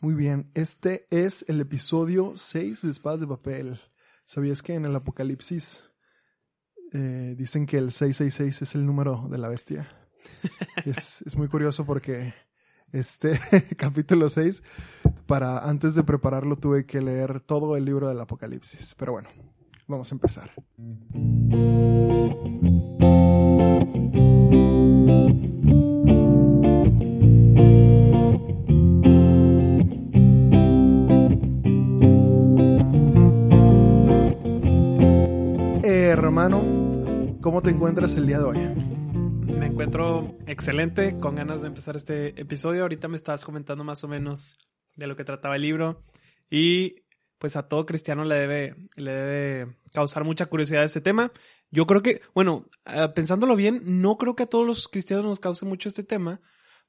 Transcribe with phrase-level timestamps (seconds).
[0.00, 3.80] Muy bien, este es el episodio 6 de Espadas de Papel.
[4.26, 5.90] ¿Sabías que en el Apocalipsis
[6.92, 9.88] eh, dicen que el 666 es el número de la bestia?
[10.84, 12.34] es, es muy curioso porque
[12.92, 13.40] este
[13.76, 14.62] capítulo 6,
[15.26, 18.94] para antes de prepararlo tuve que leer todo el libro del Apocalipsis.
[18.98, 19.30] Pero bueno,
[19.86, 20.52] vamos a empezar.
[37.46, 38.58] ¿Cómo te encuentras el día de hoy?
[38.58, 42.82] Me encuentro excelente, con ganas de empezar este episodio.
[42.82, 44.56] Ahorita me estabas comentando más o menos
[44.96, 46.02] de lo que trataba el libro
[46.50, 47.04] y
[47.38, 51.30] pues a todo cristiano le debe, le debe causar mucha curiosidad este tema.
[51.70, 55.38] Yo creo que, bueno, ah, pensándolo bien, no creo que a todos los cristianos nos
[55.38, 56.40] cause mucho este tema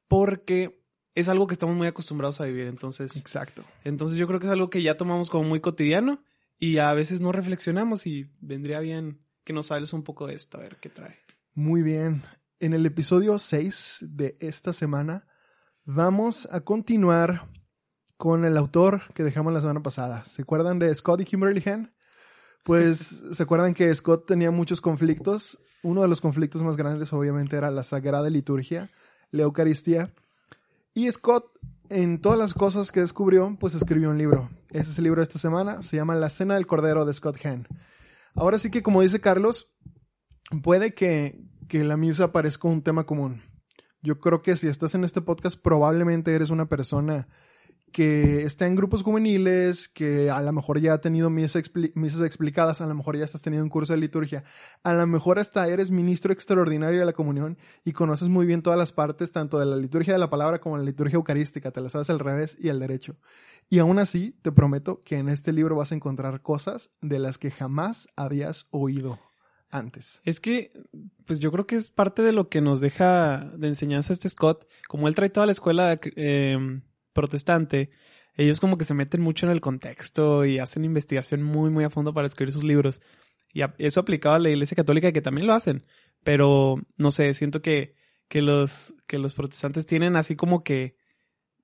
[0.07, 0.83] porque
[1.13, 3.15] es algo que estamos muy acostumbrados a vivir, entonces.
[3.15, 3.63] Exacto.
[3.83, 6.23] Entonces yo creo que es algo que ya tomamos como muy cotidiano
[6.57, 10.57] y a veces no reflexionamos y vendría bien que nos hables un poco de esto,
[10.57, 11.15] a ver qué trae.
[11.53, 12.21] Muy bien.
[12.59, 15.25] En el episodio 6 de esta semana
[15.85, 17.49] vamos a continuar
[18.17, 20.25] con el autor que dejamos la semana pasada.
[20.25, 21.95] ¿Se acuerdan de Scott y Kimberly Hen?
[22.65, 25.57] Pues se acuerdan que Scott tenía muchos conflictos.
[25.81, 28.91] Uno de los conflictos más grandes obviamente era la Sagrada Liturgia,
[29.31, 30.13] la Eucaristía.
[30.93, 34.49] Y Scott en todas las cosas que descubrió, pues escribió un libro.
[34.71, 37.37] Ese es el libro de esta semana, se llama La Cena del Cordero de Scott
[37.45, 37.65] Hahn.
[38.37, 39.75] Ahora sí que, como dice Carlos,
[40.61, 43.41] puede que, que la misa parezca un tema común.
[44.03, 47.27] Yo creo que si estás en este podcast, probablemente eres una persona
[47.91, 52.85] que está en grupos juveniles, que a lo mejor ya ha tenido misas, explicadas, a
[52.85, 54.43] lo mejor ya estás teniendo un curso de liturgia,
[54.83, 58.77] a lo mejor hasta eres ministro extraordinario de la comunión y conoces muy bien todas
[58.77, 61.81] las partes, tanto de la liturgia de la palabra como de la liturgia eucarística, te
[61.81, 63.15] las sabes al revés y al derecho.
[63.69, 67.37] Y aún así, te prometo que en este libro vas a encontrar cosas de las
[67.37, 69.19] que jamás habías oído
[69.69, 70.21] antes.
[70.23, 70.71] Es que,
[71.25, 74.67] pues yo creo que es parte de lo que nos deja de enseñanza este Scott,
[74.87, 76.81] como él trae toda la escuela eh,
[77.17, 77.89] protestante,
[78.35, 81.89] ellos como que se meten mucho en el contexto y hacen investigación muy, muy a
[81.89, 83.01] fondo para escribir sus libros.
[83.51, 85.83] Y eso aplicado a la Iglesia Católica, que también lo hacen.
[86.23, 87.95] Pero, no sé, siento que,
[88.27, 90.95] que, los, que los protestantes tienen así como que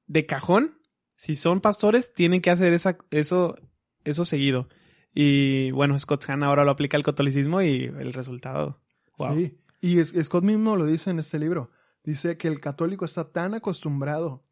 [0.07, 0.79] de cajón,
[1.17, 3.55] si son pastores, tienen que hacer esa, eso,
[4.03, 4.69] eso seguido.
[5.13, 8.81] Y bueno, Scott Hahn ahora lo aplica al catolicismo y el resultado.
[9.19, 11.69] Sí, y Scott mismo lo dice en este libro.
[12.03, 14.43] Dice que el católico está tan acostumbrado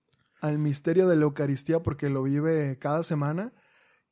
[0.42, 3.54] al misterio de la Eucaristía porque lo vive cada semana,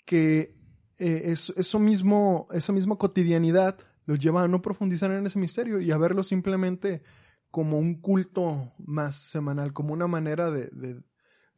[0.05, 0.55] que
[0.97, 5.91] eh, eso mismo, esa misma cotidianidad los lleva a no profundizar en ese misterio y
[5.91, 7.03] a verlo simplemente
[7.51, 11.03] como un culto más semanal, como una manera de, de,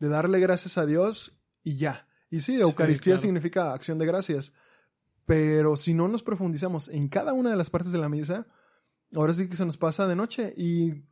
[0.07, 2.07] darle gracias a Dios y ya.
[2.29, 4.53] Y sí, Eucaristía significa acción de gracias,
[5.25, 8.47] pero si no nos profundizamos en cada una de las partes de la misa,
[9.13, 11.03] ahora sí que se nos pasa de noche y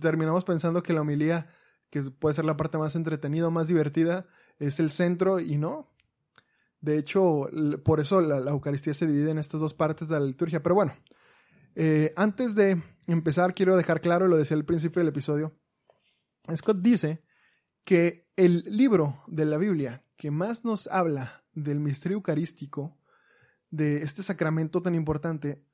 [0.00, 1.46] terminamos pensando que la homilía
[1.90, 4.26] que puede ser la parte más entretenida, más divertida,
[4.58, 5.92] es el centro y no.
[6.80, 7.48] De hecho,
[7.84, 10.62] por eso la, Eucaristía se divide en estas dos partes de la liturgia.
[10.62, 10.94] Pero bueno,
[11.74, 15.56] eh, antes de empezar, quiero dejar claro, lo decía al principio del episodio,
[16.54, 17.24] Scott dice
[17.84, 22.98] que el libro de la Biblia que más nos habla del misterio eucarístico,
[23.70, 25.64] de este sacramento tan importante,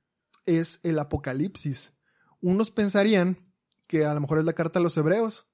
[0.47, 1.93] es el Apocalipsis.
[2.41, 3.53] Unos pensarían
[3.87, 5.47] que a lo mejor es la carta a los hebreos,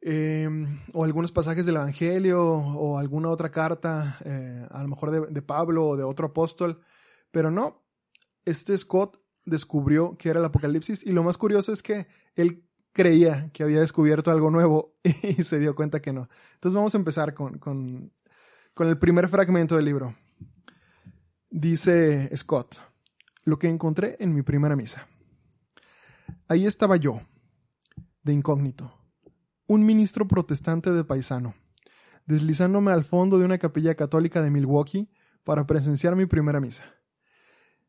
[0.00, 5.42] Em, o algunos pasajes del Evangelio o alguna otra carta, eh, a lo mejor de,
[5.42, 6.80] Pablo o de otro apóstol,
[7.30, 7.82] pero no,
[8.44, 13.50] este Scott descubrió que era el Apocalipsis y lo más curioso es que él creía
[13.52, 16.28] que había descubierto algo nuevo y se dio cuenta que no.
[16.54, 18.12] Entonces vamos a empezar con, con,
[18.74, 20.14] con el primer fragmento del libro.
[21.50, 22.76] Dice Scott,
[23.44, 25.08] lo que encontré en mi primera misa.
[26.48, 27.20] Ahí estaba yo,
[28.22, 29.05] de incógnito
[29.66, 31.54] un ministro protestante de paisano,
[32.26, 35.08] deslizándome al fondo de una capilla católica de Milwaukee
[35.44, 36.84] para presenciar mi primera misa.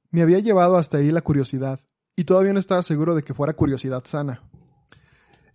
[0.10, 1.80] Me había llevado hasta ahí la curiosidad,
[2.16, 4.42] y todavía no estaba seguro de que fuera curiosidad sana.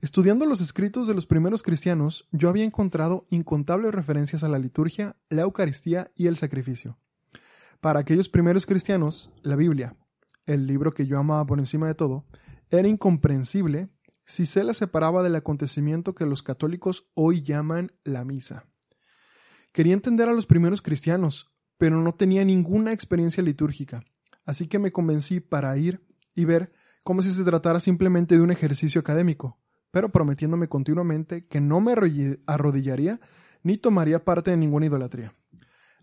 [0.01, 5.17] Estudiando los escritos de los primeros cristianos, yo había encontrado incontables referencias a la liturgia,
[5.29, 6.99] la Eucaristía y el sacrificio.
[7.81, 9.97] Para aquellos primeros cristianos, la Biblia,
[10.47, 12.25] el libro que yo amaba por encima de todo,
[12.71, 13.91] era incomprensible
[14.27, 18.67] si se la separaba del acontecimiento que los católicos hoy llaman la misa.
[19.73, 24.05] Quería entender a los primeros cristianos, pero no tenía ninguna experiencia litúrgica,
[24.45, 26.73] así que me convencí para ir y ver
[27.05, 29.59] como si se tratara simplemente de un ejercicio académico,
[29.91, 31.93] pero prometiéndome continuamente que no me
[32.47, 33.21] arrodillaría
[33.63, 35.35] ni tomaría parte en ninguna idolatría.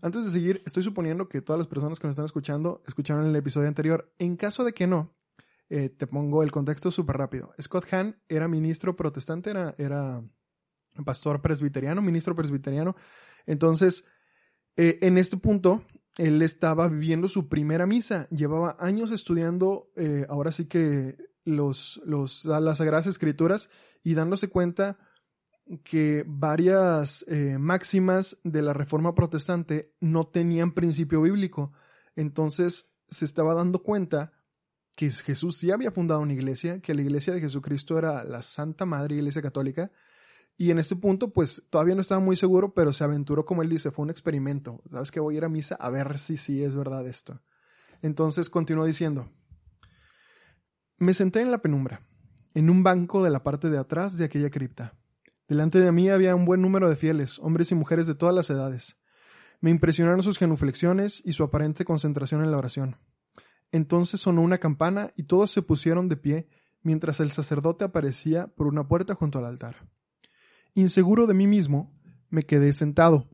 [0.02, 3.36] Antes de seguir, estoy suponiendo que todas las personas que nos están escuchando escucharon el
[3.36, 4.10] episodio anterior.
[4.18, 5.14] En caso de que no,
[5.72, 7.54] eh, te pongo el contexto súper rápido.
[7.62, 10.20] Scott Hahn era ministro protestante, era, era
[11.04, 12.96] pastor presbiteriano, ministro presbiteriano.
[13.46, 14.04] Entonces,
[14.76, 15.84] eh, en este punto,
[16.18, 18.28] él estaba viviendo su primera misa.
[18.30, 23.70] Llevaba años estudiando, eh, ahora sí que los, los, las Sagradas Escrituras
[24.02, 24.98] y dándose cuenta
[25.84, 27.24] que varias
[27.60, 31.72] máximas de la Reforma Protestante no tenían principio bíblico.
[32.16, 34.32] Entonces se estaba dando cuenta
[34.96, 38.86] que Jesús sí había fundado una iglesia, que la iglesia de Jesucristo era la Santa
[38.86, 39.90] Madre Iglesia Católica.
[40.56, 43.70] Y en ese punto, pues todavía no estaba muy seguro, pero se aventuró, como él
[43.70, 44.82] dice, fue un experimento.
[44.86, 47.40] ¿Sabes que voy a ir a misa a ver si sí es verdad esto?
[48.02, 49.30] Entonces continuó diciendo,
[50.98, 52.06] me senté en la penumbra,
[52.52, 54.98] en un banco de la parte de atrás de aquella cripta.
[55.48, 58.50] Delante de mí había un buen número de fieles, hombres y mujeres de todas las
[58.50, 58.98] edades.
[59.60, 62.96] Me impresionaron sus genuflexiones y su aparente concentración en la oración.
[63.72, 66.48] Entonces sonó una campana y todos se pusieron de pie
[66.82, 69.88] mientras el sacerdote aparecía por una puerta junto al altar.
[70.74, 71.92] Inseguro de mí mismo,
[72.28, 73.28] me quedé sentado.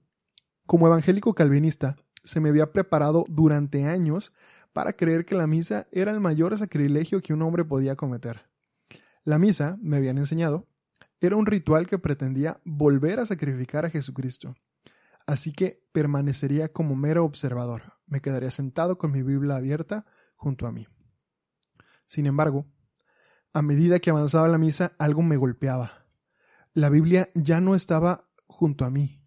[0.67, 4.33] Como evangélico calvinista, se me había preparado durante años
[4.73, 8.51] para creer que la misa era el mayor sacrilegio que un hombre podía cometer.
[9.25, 10.67] La misa, me habían enseñado,
[11.21, 14.55] era un ritual que pretendía volver a sacrificar a Jesucristo.
[15.27, 17.95] Así que permanecería como mero observador.
[18.07, 20.07] Me quedaría sentado con mi Biblia abierta
[20.37, 20.87] junto a mí.
[22.07, 22.67] Sin embargo,
[23.53, 26.07] a medida que avanzaba la misa, algo me golpeaba.
[26.73, 29.23] La Biblia ya no estaba junto a mí.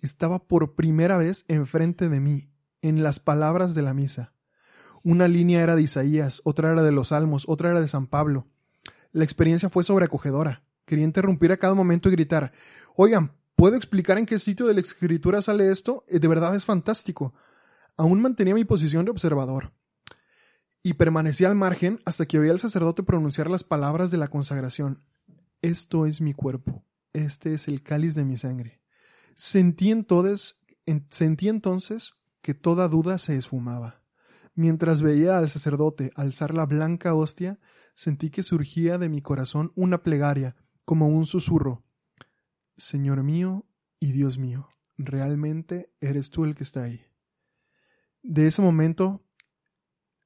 [0.00, 2.52] Estaba por primera vez enfrente de mí,
[2.82, 4.32] en las palabras de la misa.
[5.02, 8.48] Una línea era de Isaías, otra era de los Salmos, otra era de San Pablo.
[9.12, 10.62] La experiencia fue sobreacogedora.
[10.84, 12.52] Quería interrumpir a cada momento y gritar,
[12.96, 16.04] oigan, ¿puedo explicar en qué sitio de la escritura sale esto?
[16.08, 17.34] Eh, de verdad es fantástico.
[17.96, 19.72] Aún mantenía mi posición de observador.
[20.82, 25.02] Y permanecía al margen hasta que oía al sacerdote pronunciar las palabras de la consagración.
[25.62, 28.80] Esto es mi cuerpo, este es el cáliz de mi sangre.
[29.34, 30.56] Sentí entonces,
[31.10, 34.02] sentí entonces que toda duda se esfumaba.
[34.54, 37.58] Mientras veía al sacerdote alzar la blanca hostia,
[37.94, 41.84] sentí que surgía de mi corazón una plegaria como un susurro.
[42.76, 43.66] Señor mío
[43.98, 47.02] y Dios mío, realmente eres tú el que está ahí.
[48.22, 49.22] De ese momento,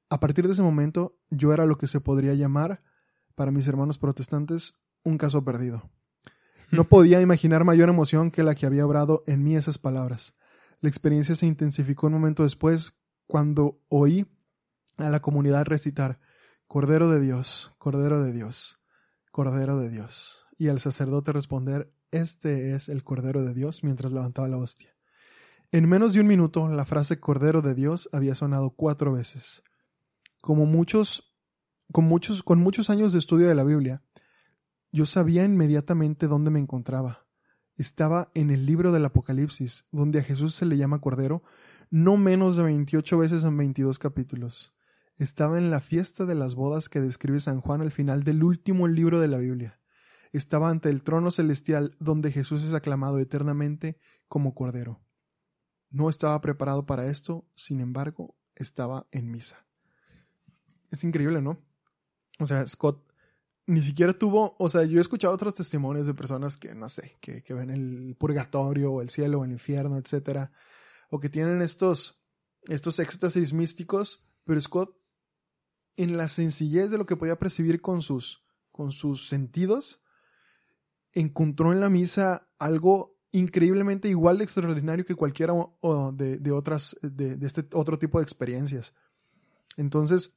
[0.09, 2.83] a partir de ese momento, yo era lo que se podría llamar,
[3.35, 4.73] para mis hermanos protestantes,
[5.03, 5.89] un caso perdido.
[6.71, 10.35] No podía imaginar mayor emoción que la que había obrado en mí esas palabras.
[10.81, 12.93] La experiencia se intensificó un momento después,
[13.27, 14.25] cuando oí
[14.97, 16.19] a la comunidad recitar
[16.67, 18.79] Cordero de Dios, Cordero de Dios,
[19.31, 24.47] Cordero de Dios y al sacerdote responder, Este es el Cordero de Dios mientras levantaba
[24.47, 24.95] la hostia.
[25.71, 29.63] En menos de un minuto, la frase Cordero de Dios había sonado cuatro veces.
[30.45, 31.35] Como muchos,
[31.91, 34.03] con muchos, con muchos años de estudio de la Biblia,
[34.91, 37.25] yo sabía inmediatamente dónde me encontraba.
[37.77, 41.41] Estaba en el libro del Apocalipsis, donde a Jesús se le llama Cordero,
[41.89, 44.75] no menos de 28 veces en 22 capítulos.
[45.17, 48.87] Estaba en la fiesta de las bodas que describe San Juan al final del último
[48.87, 49.79] libro de la Biblia
[50.37, 53.97] estaba ante el trono celestial donde Jesús es aclamado eternamente
[54.27, 55.01] como Cordero.
[55.89, 59.64] No estaba preparado para esto, sin embargo, estaba en misa.
[60.95, 61.61] Es increíble, ¿no?
[62.39, 63.05] O sea, Scott
[63.67, 67.17] ni siquiera tuvo, o sea, yo he escuchado otros testimonios de personas que, no sé,
[67.19, 70.53] que, que ven el purgatorio o el cielo o el infierno, etcétera,
[71.09, 72.23] o que tienen estos,
[72.67, 74.97] estos éxtasis místicos, pero Scott,
[75.97, 80.01] en la sencillez de lo que podía percibir con sus, con sus sentidos,
[81.11, 85.53] encontró en la misa algo increíblemente igual de extraordinario que cualquiera
[86.13, 88.93] de, otras, de, este otro tipo de experiencias.
[89.75, 90.33] Entonces,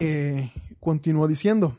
[0.00, 1.78] eh, continuó diciendo,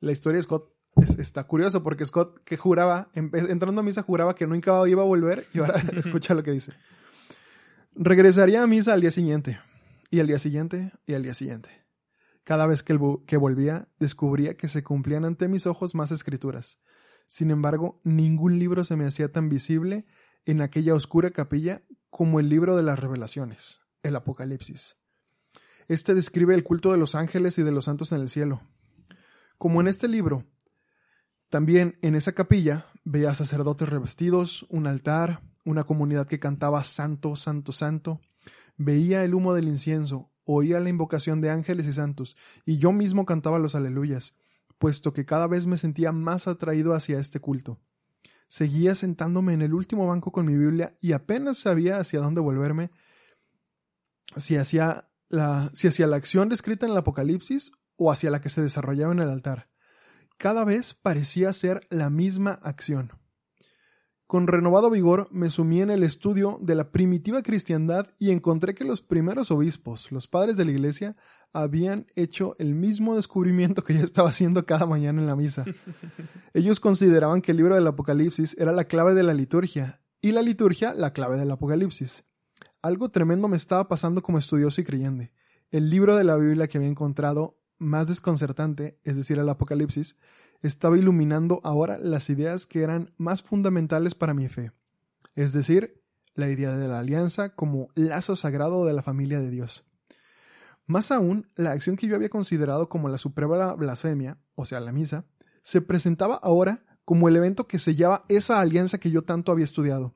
[0.00, 0.72] la historia de Scott
[1.18, 5.46] está curiosa porque Scott que juraba, entrando a misa juraba que nunca iba a volver
[5.52, 6.72] y ahora escucha lo que dice.
[7.94, 9.58] Regresaría a misa al día siguiente,
[10.10, 11.70] y al día siguiente, y al día siguiente.
[12.44, 16.78] Cada vez que, que volvía, descubría que se cumplían ante mis ojos más escrituras.
[17.26, 20.06] Sin embargo, ningún libro se me hacía tan visible
[20.46, 24.96] en aquella oscura capilla como el libro de las revelaciones, el Apocalipsis.
[25.88, 28.60] Este describe el culto de los ángeles y de los santos en el cielo.
[29.56, 30.44] Como en este libro,
[31.48, 37.72] también en esa capilla veía sacerdotes revestidos, un altar, una comunidad que cantaba Santo, Santo,
[37.72, 38.20] Santo.
[38.76, 43.24] Veía el humo del incienso, oía la invocación de ángeles y santos, y yo mismo
[43.24, 44.34] cantaba los aleluyas,
[44.76, 47.80] puesto que cada vez me sentía más atraído hacia este culto.
[48.46, 52.90] Seguía sentándome en el último banco con mi Biblia y apenas sabía hacia dónde volverme,
[54.36, 58.50] si hacia la, si hacia la acción descrita en el Apocalipsis o hacia la que
[58.50, 59.68] se desarrollaba en el altar.
[60.36, 63.12] Cada vez parecía ser la misma acción.
[64.28, 68.84] Con renovado vigor me sumí en el estudio de la primitiva cristiandad y encontré que
[68.84, 71.16] los primeros obispos, los padres de la iglesia,
[71.54, 75.64] habían hecho el mismo descubrimiento que yo estaba haciendo cada mañana en la misa.
[76.52, 80.42] Ellos consideraban que el libro del Apocalipsis era la clave de la liturgia y la
[80.42, 82.24] liturgia la clave del Apocalipsis.
[82.88, 85.30] Algo tremendo me estaba pasando como estudioso y creyente.
[85.70, 90.16] El libro de la Biblia que había encontrado más desconcertante, es decir, el Apocalipsis,
[90.62, 94.72] estaba iluminando ahora las ideas que eran más fundamentales para mi fe,
[95.34, 96.02] es decir,
[96.32, 99.84] la idea de la alianza como lazo sagrado de la familia de Dios.
[100.86, 104.92] Más aún, la acción que yo había considerado como la suprema blasfemia, o sea, la
[104.92, 105.26] misa,
[105.60, 110.14] se presentaba ahora como el evento que sellaba esa alianza que yo tanto había estudiado.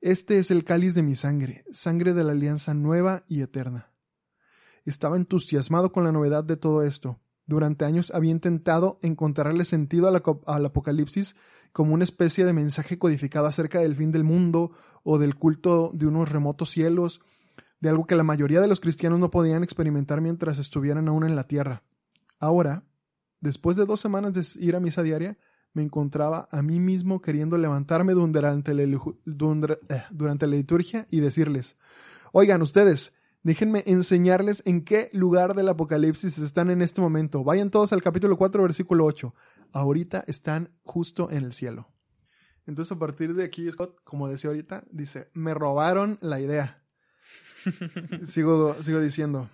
[0.00, 3.92] Este es el cáliz de mi sangre, sangre de la alianza nueva y eterna.
[4.84, 10.64] Estaba entusiasmado con la novedad de todo esto, durante años había intentado encontrarle sentido al,
[10.64, 11.34] Apocalipsis
[11.72, 14.70] como una especie de mensaje codificado acerca del fin del mundo
[15.02, 17.20] o del culto de unos remotos cielos,
[17.80, 21.34] de algo que la mayoría de los cristianos no podían experimentar mientras estuvieran aún en
[21.34, 21.82] la tierra.
[22.38, 22.84] Ahora,
[23.40, 25.36] después de dos semanas de ir a misa diaria,
[25.72, 31.76] me encontraba a mí mismo queriendo levantarme durante la, eh, durante la liturgia y decirles,
[32.32, 37.42] oigan ustedes, Déjenme enseñarles en qué lugar del Apocalipsis están en este momento.
[37.42, 39.34] Vayan todos al capítulo 4, versículo 8.
[39.72, 41.88] Ahorita están justo en el cielo.
[42.66, 46.84] Entonces, a partir de aquí, Scott, como decía ahorita, dice, me robaron la idea.
[48.26, 49.48] sigo, sigo diciendo,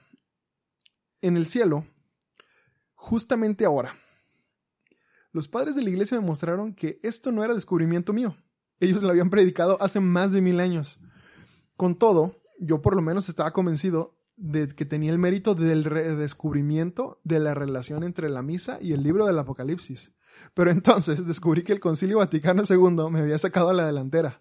[1.21, 1.87] en el cielo,
[2.95, 3.95] justamente ahora,
[5.37, 8.39] los padres de la iglesia me mostraron que esto no era descubrimiento mío.
[8.81, 10.99] Ellos lo habían predicado hace más de mil años.
[11.77, 17.21] Con todo, yo por lo menos estaba convencido de que tenía el mérito del redescubrimiento
[17.23, 20.11] de la relación entre la misa y el libro del Apocalipsis.
[20.55, 24.41] Pero entonces descubrí que el Concilio Vaticano II me había sacado a la delantera.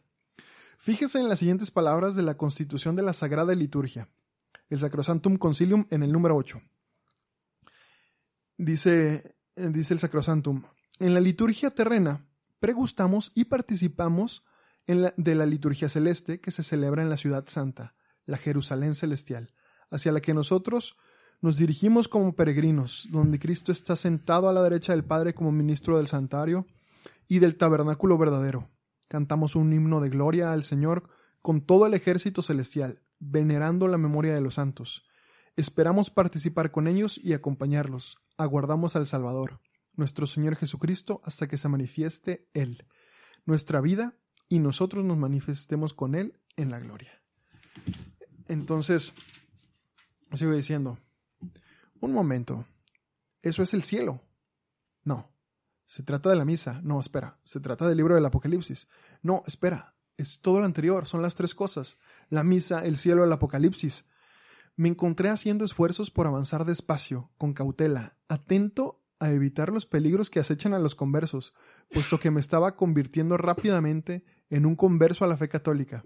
[0.77, 4.07] Fíjese en las siguientes palabras de la Constitución de la Sagrada Liturgia,
[4.69, 6.61] el Sacrosantum Concilium en el número 8.
[8.57, 10.63] Dice, dice el Sacrosantum,
[10.99, 12.25] en la liturgia terrena
[12.59, 14.43] pregustamos y participamos
[14.87, 19.53] en de la liturgia celeste que se celebra en la ciudad santa la Jerusalén celestial,
[19.89, 20.97] hacia la que nosotros
[21.41, 25.97] nos dirigimos como peregrinos, donde Cristo está sentado a la derecha del Padre como ministro
[25.97, 26.65] del santuario
[27.27, 28.69] y del tabernáculo verdadero.
[29.07, 31.03] Cantamos un himno de gloria al Señor
[31.41, 35.03] con todo el ejército celestial, venerando la memoria de los santos.
[35.55, 38.17] Esperamos participar con ellos y acompañarlos.
[38.37, 39.59] Aguardamos al Salvador,
[39.97, 42.85] nuestro Señor Jesucristo, hasta que se manifieste Él,
[43.45, 47.21] nuestra vida, y nosotros nos manifestemos con Él en la gloria.
[48.47, 49.13] Entonces,
[50.33, 50.97] sigo diciendo,
[51.99, 52.65] un momento,
[53.41, 54.21] eso es el cielo.
[55.03, 55.31] No,
[55.85, 56.81] se trata de la misa.
[56.83, 58.87] No, espera, se trata del libro del Apocalipsis.
[59.21, 61.97] No, espera, es todo lo anterior, son las tres cosas.
[62.29, 64.05] La misa, el cielo, el Apocalipsis.
[64.75, 70.39] Me encontré haciendo esfuerzos por avanzar despacio, con cautela, atento a evitar los peligros que
[70.39, 71.53] acechan a los conversos,
[71.91, 76.05] puesto que me estaba convirtiendo rápidamente en un converso a la fe católica.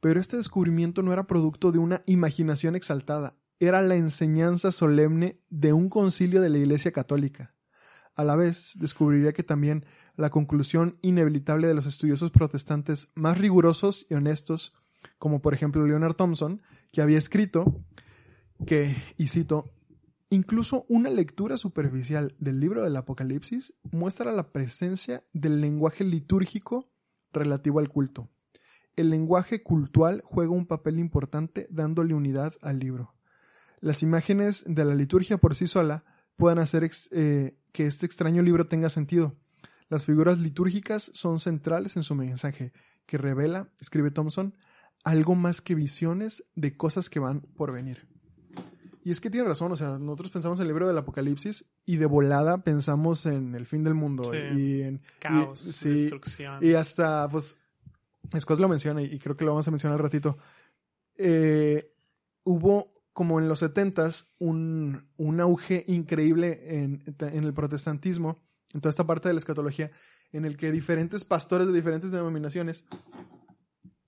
[0.00, 5.72] Pero este descubrimiento no era producto de una imaginación exaltada, era la enseñanza solemne de
[5.72, 7.54] un concilio de la Iglesia Católica.
[8.14, 9.84] A la vez, descubriría que también
[10.16, 14.74] la conclusión inevitable de los estudiosos protestantes más rigurosos y honestos,
[15.18, 17.84] como por ejemplo Leonard Thompson, que había escrito
[18.66, 19.70] que, y cito,
[20.30, 26.90] incluso una lectura superficial del libro del Apocalipsis muestra la presencia del lenguaje litúrgico
[27.32, 28.30] relativo al culto
[29.00, 33.14] el lenguaje cultual juega un papel importante dándole unidad al libro.
[33.80, 36.04] Las imágenes de la liturgia por sí sola
[36.36, 39.36] pueden hacer eh, que este extraño libro tenga sentido.
[39.88, 42.72] Las figuras litúrgicas son centrales en su mensaje,
[43.06, 44.54] que revela, escribe Thompson,
[45.04, 48.08] algo más que visiones de cosas que van por venir.
[49.04, 51.96] Y es que tiene razón, o sea, nosotros pensamos en el libro del Apocalipsis y
[51.96, 56.58] de volada pensamos en el fin del mundo y en caos, destrucción.
[56.62, 57.58] Y hasta, pues,
[58.38, 60.38] Scott lo menciona y creo que lo vamos a mencionar al ratito.
[61.16, 61.92] Eh,
[62.44, 68.40] hubo como en los setentas un, un auge increíble en, en, el protestantismo,
[68.72, 69.90] en toda esta parte de la escatología,
[70.30, 72.84] en el que diferentes pastores de diferentes denominaciones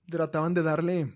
[0.09, 1.13] trataban de darle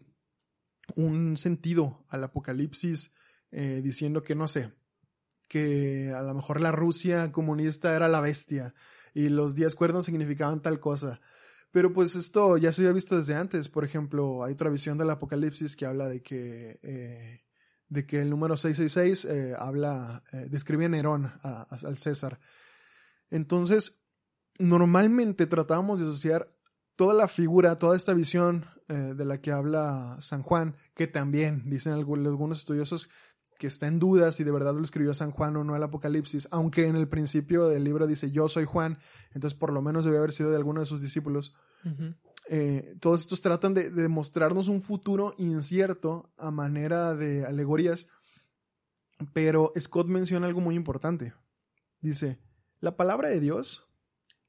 [0.95, 3.13] un sentido al apocalipsis,
[3.51, 4.71] eh, diciendo que no sé,
[5.47, 8.73] que a lo mejor la Rusia comunista era la bestia
[9.13, 11.21] y los diez cuernos significaban tal cosa.
[11.71, 13.67] Pero pues esto ya se había visto desde antes.
[13.67, 17.43] Por ejemplo, hay otra visión del Apocalipsis que habla de que, eh,
[17.89, 22.39] de que el número 666 eh, habla, eh, describe a Nerón, al César.
[23.29, 23.99] Entonces,
[24.57, 26.49] normalmente tratábamos de asociar
[26.95, 31.91] toda la figura, toda esta visión de la que habla San Juan, que también dicen
[31.91, 33.09] algunos estudiosos
[33.57, 36.47] que está en duda si de verdad lo escribió San Juan o no el Apocalipsis,
[36.51, 38.97] aunque en el principio del libro dice yo soy Juan,
[39.33, 41.53] entonces por lo menos debe haber sido de alguno de sus discípulos.
[42.49, 48.07] Eh, todos estos tratan de, de, mostrarnos un futuro incierto a manera de alegorías,
[49.33, 51.33] pero Scott menciona algo muy importante.
[52.01, 52.39] Dice,
[52.81, 53.87] la palabra de Dios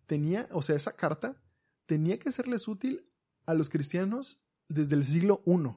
[0.06, 1.40] tenía, o sea, esa carta
[1.86, 3.08] tenía que serles útil
[3.46, 5.76] a los cristianos desde el siglo I.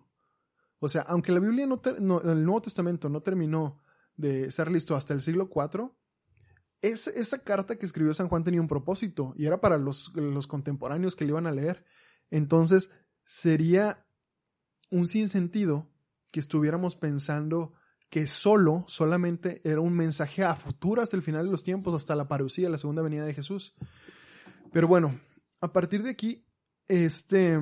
[0.79, 1.81] O sea, aunque la Biblia no,
[2.21, 3.81] el Nuevo Testamento no terminó
[4.15, 5.91] de ser listo hasta el siglo IV,
[6.81, 11.15] esa carta que escribió San Juan tenía un propósito y era para los, los contemporáneos
[11.15, 11.83] que le iban a leer.
[12.31, 12.89] Entonces,
[13.25, 14.05] sería
[14.89, 15.89] un sinsentido
[16.31, 17.73] que estuviéramos pensando
[18.09, 22.15] que solo, solamente era un mensaje a futuro hasta el final de los tiempos, hasta
[22.15, 23.75] la parucía, la segunda venida de Jesús.
[24.71, 25.19] Pero bueno,
[25.61, 26.45] a partir de aquí,
[26.87, 27.59] este,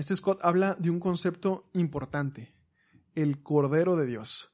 [0.00, 2.54] este Scott habla de un concepto importante,
[3.14, 4.50] el Cordero de Dios.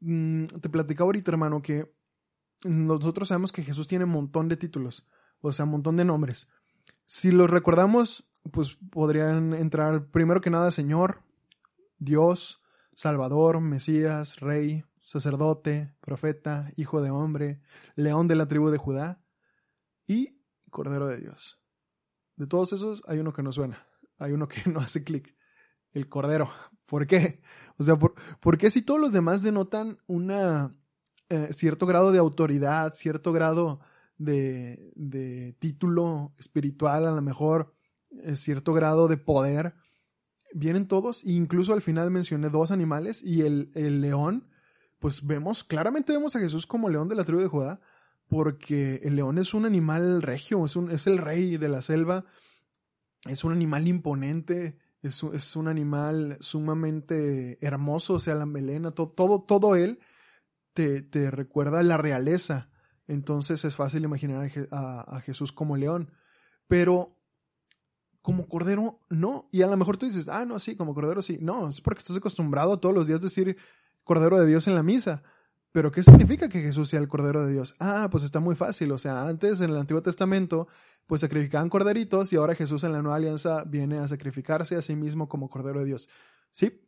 [0.00, 1.94] Mm, te platicaba ahorita, hermano, que
[2.64, 5.06] nosotros sabemos que Jesús tiene un montón de títulos,
[5.42, 6.48] o sea, un montón de nombres.
[7.04, 11.22] Si los recordamos, pues podrían entrar primero que nada Señor,
[11.98, 12.62] Dios,
[12.94, 17.60] Salvador, Mesías, Rey, sacerdote, profeta, hijo de hombre,
[17.94, 19.22] león de la tribu de Judá
[20.06, 20.40] y
[20.70, 21.59] Cordero de Dios.
[22.40, 23.86] De todos esos, hay uno que no suena.
[24.16, 25.36] Hay uno que no hace clic.
[25.92, 26.50] El cordero.
[26.86, 27.42] ¿Por qué?
[27.76, 30.74] O sea, ¿por, qué si todos los demás denotan una
[31.28, 33.80] eh, cierto grado de autoridad, cierto grado
[34.16, 37.74] de, de título espiritual, a lo mejor
[38.10, 39.74] eh, cierto grado de poder?
[40.54, 44.48] Vienen todos, e incluso al final mencioné dos animales y el, el león,
[44.98, 47.80] pues vemos, claramente vemos a Jesús como león de la tribu de Judá,
[48.30, 52.24] porque el león es un animal regio, es, es el rey de la selva,
[53.26, 59.42] es un animal imponente, es, es un animal sumamente hermoso, o sea, la melena, todo,
[59.42, 59.98] todo, él
[60.72, 62.70] te, te, recuerda la realeza.
[63.08, 66.12] Entonces es fácil imaginar a, a, Jesús como león.
[66.68, 67.16] Pero
[68.22, 69.48] como cordero, no.
[69.50, 71.38] Y a lo mejor tú dices, ah, no, sí, como cordero sí.
[71.40, 73.56] No, es porque estás acostumbrado todos los días decir
[74.04, 75.24] cordero de Dios en la misa.
[75.72, 77.76] Pero ¿qué significa que Jesús sea el Cordero de Dios?
[77.78, 78.90] Ah, pues está muy fácil.
[78.92, 80.66] O sea, antes en el Antiguo Testamento,
[81.06, 84.96] pues sacrificaban corderitos y ahora Jesús en la Nueva Alianza viene a sacrificarse a sí
[84.96, 86.08] mismo como Cordero de Dios.
[86.50, 86.80] Sí,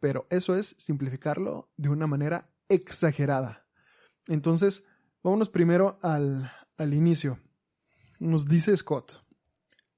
[0.00, 3.66] pero eso es simplificarlo de una manera exagerada.
[4.26, 4.84] Entonces,
[5.22, 7.38] vámonos primero al, al inicio.
[8.18, 9.22] Nos dice Scott,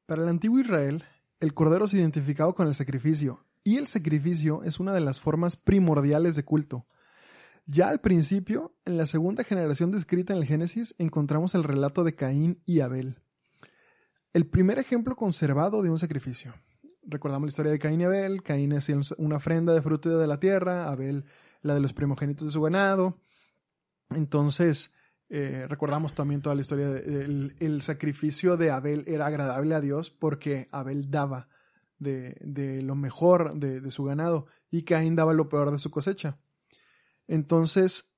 [0.06, 1.04] para el antiguo Israel,
[1.38, 5.56] el Cordero se identificaba con el sacrificio, y el sacrificio es una de las formas
[5.56, 6.86] primordiales de culto.
[7.66, 12.14] Ya al principio, en la segunda generación descrita en el Génesis, encontramos el relato de
[12.14, 13.18] Caín y Abel.
[14.32, 16.54] El primer ejemplo conservado de un sacrificio.
[17.04, 18.42] Recordamos la historia de Caín y Abel.
[18.42, 21.24] Caín hacía una ofrenda de fruto de la tierra, Abel
[21.62, 23.20] la de los primogénitos de su ganado.
[24.10, 24.92] Entonces,
[25.28, 30.10] eh, recordamos también toda la historia del el sacrificio de Abel era agradable a Dios
[30.10, 31.48] porque Abel daba
[31.98, 36.38] de, lo mejor de su ganado y Caín daba lo peor de su cosecha.
[37.28, 38.12] Entonces,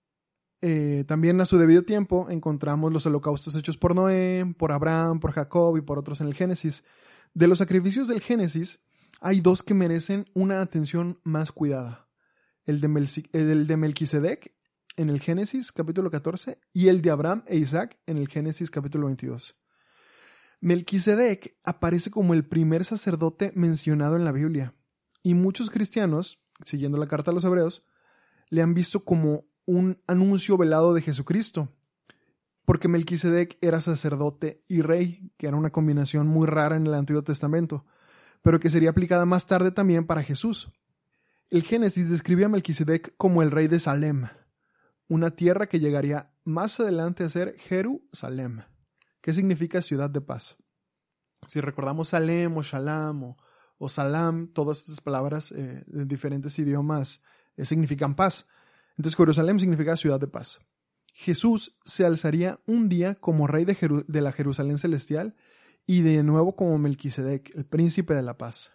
[0.61, 5.33] eh, también a su debido tiempo encontramos los holocaustos hechos por Noé, por Abraham, por
[5.33, 6.85] Jacob y por otros en el Génesis.
[7.35, 8.81] De los sacrificios del Génesis,
[9.21, 12.09] hay dos que merecen una atención más cuidada.
[12.65, 14.55] El de, el de Melquisedec
[14.97, 19.07] en el Génesis capítulo 14 y el de Abraham e Isaac en el Génesis capítulo
[19.07, 19.59] 22.
[20.61, 24.75] Melquisedec aparece como el primer sacerdote mencionado en la Biblia
[25.23, 27.85] y muchos cristianos, siguiendo la carta a los hebreos,
[28.51, 31.73] le han visto como un anuncio velado de Jesucristo,
[32.65, 37.23] porque Melquisedec era sacerdote y rey, que era una combinación muy rara en el Antiguo
[37.23, 37.85] Testamento,
[38.43, 40.71] pero que sería aplicada más tarde también para Jesús.
[41.51, 44.29] El Génesis describe a Melquisedec como el rey de Salem,
[45.09, 48.63] una tierra que llegaría más adelante a ser Jerusalem,
[49.21, 50.57] que significa ciudad de paz.
[51.47, 53.35] Si recordamos Salem o Shalam
[53.79, 57.23] o, Salam, todas estas palabras eh, en diferentes idiomas
[57.63, 58.47] significan paz.
[58.97, 60.61] Entonces Jerusalén significa ciudad de paz.
[61.13, 65.37] Jesús se alzaría un día como rey de, de la Jerusalén celestial
[65.87, 68.73] y de nuevo como Melquisedec, el príncipe de la paz.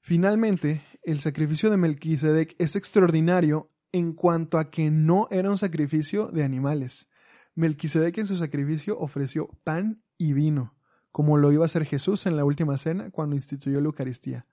[0.00, 6.28] Finalmente, el sacrificio de Melquisedec es extraordinario en cuanto a que no era un sacrificio
[6.28, 7.08] de animales.
[7.54, 10.76] Melquisedec en su sacrificio ofreció pan y vino,
[11.10, 14.46] como lo iba a hacer Jesús en la última cena cuando instituyó la Eucaristía.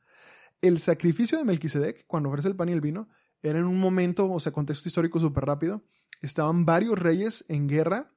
[0.62, 3.10] El sacrificio de Melquisedec, cuando ofrece el pan y el vino,
[3.41, 5.84] era en un momento, o sea, contexto histórico súper rápido.
[6.22, 8.12] Estaban varios reyes en guerra.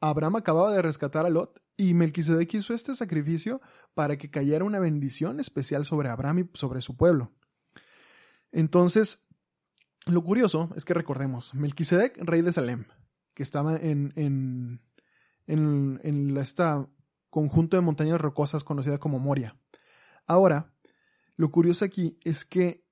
[0.00, 3.60] Abraham acababa de rescatar a Lot y Melquisedec hizo este sacrificio
[3.94, 7.32] para que cayera una bendición especial sobre Abraham y sobre su pueblo.
[8.52, 9.26] Entonces,
[10.06, 12.84] lo curioso es que recordemos, Melquisedec, rey de Salem,
[13.34, 14.80] que estaba en, en,
[15.46, 16.64] en, en este
[17.30, 19.56] conjunto de montañas rocosas conocida como Moria.
[20.26, 20.72] Ahora,
[21.36, 22.86] lo curioso aquí es que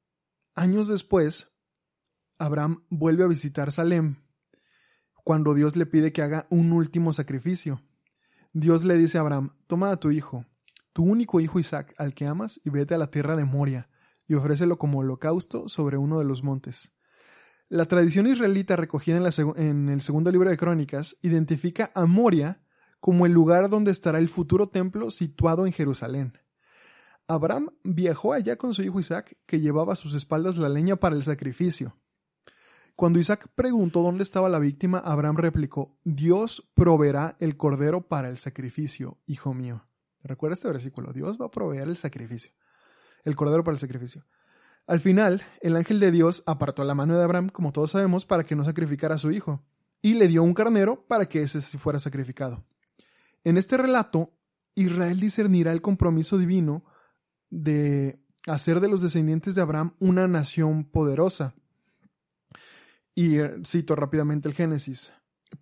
[0.55, 1.51] años después,
[2.39, 4.17] Abraham vuelve a visitar Salem
[5.25, 7.81] cuando Dios le pide que haga un último sacrificio.
[8.53, 10.45] Dios le dice a Abraham, toma a tu hijo,
[10.93, 13.89] tu único hijo Isaac, al que amas, y vete a la tierra de Moria,
[14.29, 16.93] y ofrécelo como holocausto sobre uno de los montes.
[17.69, 19.25] La tradición israelita recogida en,
[19.57, 22.63] en, el segundo libro de Crónicas identifica a Moria
[23.01, 26.39] como el lugar donde estará el futuro templo situado en Jerusalén.
[27.27, 31.17] Abraham viajó allá con su hijo Isaac, que llevaba a sus espaldas la leña para
[31.17, 31.97] el sacrificio.
[32.97, 38.37] Cuando Isaac preguntó dónde estaba la víctima, Abraham replicó, Dios proveerá el cordero para el
[38.37, 39.85] sacrificio, hijo mío.
[40.23, 42.53] Recuerda este versículo, Dios va a proveer el sacrificio,
[43.25, 44.25] el cordero para el sacrificio.
[44.87, 48.45] Al final, el ángel de Dios apartó la mano de Abraham, como todos sabemos, para
[48.45, 49.63] que no sacrificara a su hijo,
[50.03, 52.65] y le dio un carnero para que ese fuera sacrificado.
[53.45, 54.33] En este relato,
[54.75, 56.85] Israel discernirá el compromiso divino
[57.55, 61.55] de hacer de los descendientes de Abraham una nación poderosa.
[63.15, 65.13] Y eh, cito rápidamente el Génesis.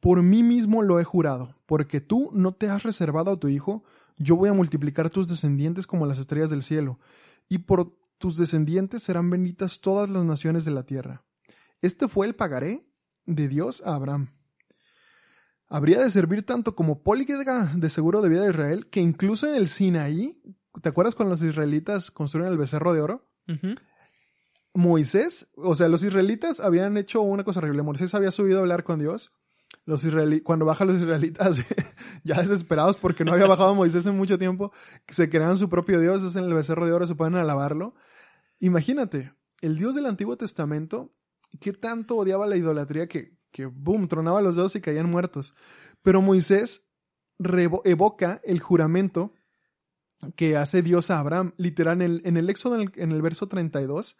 [0.01, 3.85] Por mí mismo lo he jurado, porque tú no te has reservado a tu hijo,
[4.17, 6.99] yo voy a multiplicar tus descendientes como las estrellas del cielo,
[7.47, 11.25] y por tus descendientes serán benditas todas las naciones de la tierra.
[11.83, 12.87] Este fue el pagaré
[13.27, 14.29] de Dios a Abraham.
[15.69, 19.57] Habría de servir tanto como política de seguro de vida de Israel, que incluso en
[19.57, 20.41] el Sinaí,
[20.81, 23.29] ¿te acuerdas cuando los israelitas construyeron el becerro de oro?
[24.75, 27.83] Moisés, o sea, los israelitas habían hecho una cosa horrible.
[27.83, 29.33] Moisés había subido a hablar con Dios.
[29.85, 30.03] Los
[30.45, 31.65] cuando bajan los israelitas,
[32.25, 34.71] ya desesperados porque no había bajado Moisés en mucho tiempo,
[35.09, 37.95] se crean su propio Dios, es en el becerro de oro, se pueden alabarlo.
[38.61, 41.13] Imagínate, el Dios del Antiguo Testamento,
[41.59, 45.55] qué tanto odiaba la idolatría que, que boom, tronaba los dedos y caían muertos.
[46.03, 46.87] Pero Moisés
[47.85, 49.35] evoca el juramento
[50.37, 53.23] que hace Dios a Abraham, literal, en el, en el Éxodo, en el, en el
[53.23, 54.17] verso 32,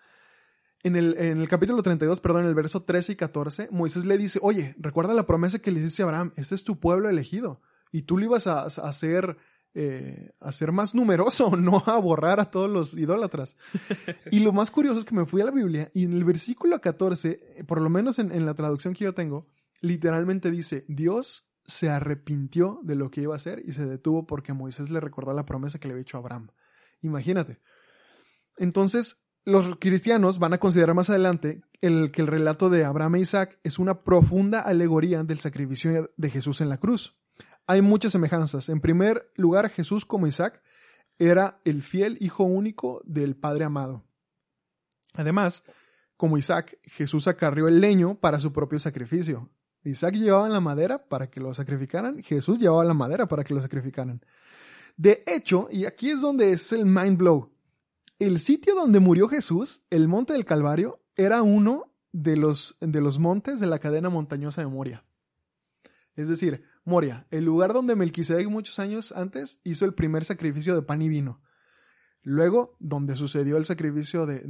[0.85, 4.75] en el, capítulo 32, perdón, en el verso 13 y 14, Moisés le dice, oye,
[4.79, 7.61] recuerda la promesa que le hiciste a Abraham, ese es tu pueblo elegido,
[7.93, 9.37] y tú lo ibas a, hacer,
[9.75, 13.57] eh, a ser más numeroso, no a borrar a todos los idólatras.
[14.33, 16.81] y lo más curioso es que me fui a la Biblia y en el versículo
[16.81, 19.47] 14, por lo menos en, en la traducción que yo tengo,
[19.81, 24.53] literalmente dice, Dios se arrepintió de lo que iba a hacer y se detuvo porque
[24.53, 26.49] Moisés le recordó la promesa que le había hecho a Abraham.
[27.01, 27.61] Imagínate.
[28.57, 33.21] Entonces, los cristianos van a considerar más adelante el, que el relato de Abraham e
[33.21, 37.17] Isaac es una profunda alegoría del sacrificio de Jesús en la cruz.
[37.67, 38.69] Hay muchas semejanzas.
[38.69, 40.63] En primer lugar, Jesús como Isaac
[41.19, 44.05] era el fiel hijo único del Padre amado.
[45.15, 45.65] Además,
[46.17, 49.51] como Isaac, Jesús acarrió el leño para su propio sacrificio.
[49.85, 53.61] Isaac llevaba la madera para que lo sacrificaran, Jesús llevaba la madera para que lo
[53.61, 54.25] sacrificaran.
[54.97, 57.53] De hecho, y aquí es donde es el mind blow,
[58.19, 63.19] el sitio donde murió Jesús, el monte del Calvario, era uno de los, de los
[63.19, 65.05] montes de la cadena montañosa de Moria.
[66.15, 70.83] Es decir, Moria, el lugar donde Melquisedec muchos años antes hizo el primer sacrificio de
[70.83, 71.41] pan y vino.
[72.23, 74.41] Luego, donde sucedió el sacrificio de,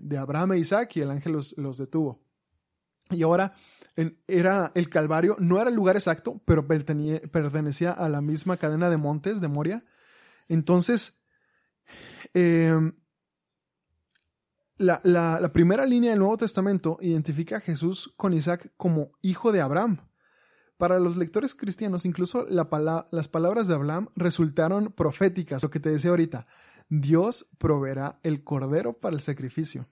[0.00, 2.22] de, Abraham e Isaac y el ángel los, los detuvo.
[3.10, 3.54] Y ahora,
[4.26, 8.96] era el Calvario, no era el lugar exacto, pero pertenecía a la misma cadena de
[8.96, 9.84] montes de Moria.
[10.48, 11.14] Entonces,
[14.76, 19.60] la, la, primera línea del Nuevo Testamento identifica a Jesús con Isaac como hijo de
[19.60, 19.98] Abraham.
[20.76, 26.10] Para los lectores cristianos, incluso las palabras de Abraham resultaron proféticas, lo que te decía
[26.10, 26.46] ahorita.
[26.88, 29.88] Dios proveerá el cordero para el sacrificio.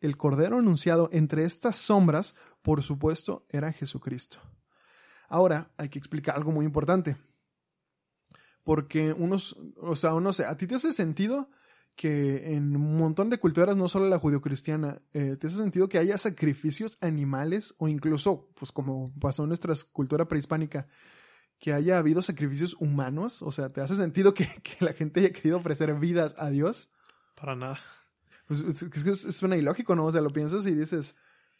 [0.00, 4.38] El cordero anunciado entre estas sombras, por supuesto, era Jesucristo.
[5.28, 7.16] Ahora hay que explicar algo muy importante.
[8.62, 11.50] Porque unos, o sea, no sé, ¿a ti te hace sentido
[11.98, 15.98] que en un montón de culturas, no solo la judio-cristiana, eh, te hace sentido que
[15.98, 20.86] haya sacrificios animales o incluso, pues como pasó en nuestra cultura prehispánica,
[21.58, 23.42] que haya habido sacrificios humanos?
[23.42, 24.48] O sea, ¿te hace sentido que,
[24.80, 26.88] la gente haya querido ofrecer vidas a Dios?
[27.34, 27.80] Para nada.
[28.48, 30.06] Pues es, es, suena ilógico, ¿no?
[30.06, 31.14] O sea, lo piensas y dices,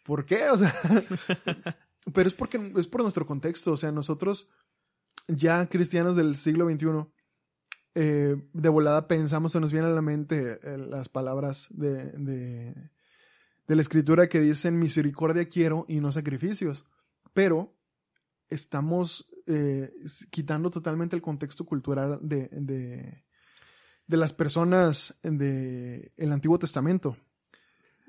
[0.05, 0.48] ¿por qué?
[0.51, 0.74] O sea,
[2.12, 3.72] pero es porque es por nuestro contexto.
[3.72, 4.48] O sea, nosotros
[5.29, 7.07] ya cristianos del siglo XXI,
[7.94, 12.74] eh, de volada pensamos, se nos viene a la mente eh, las palabras de, de,
[13.66, 16.87] de la escritura que dicen misericordia quiero y no sacrificios.
[17.35, 17.77] Pero
[18.48, 19.92] estamos eh,
[20.31, 23.24] quitando totalmente el contexto cultural de, de,
[24.09, 27.16] de las personas del el Antiguo Testamento.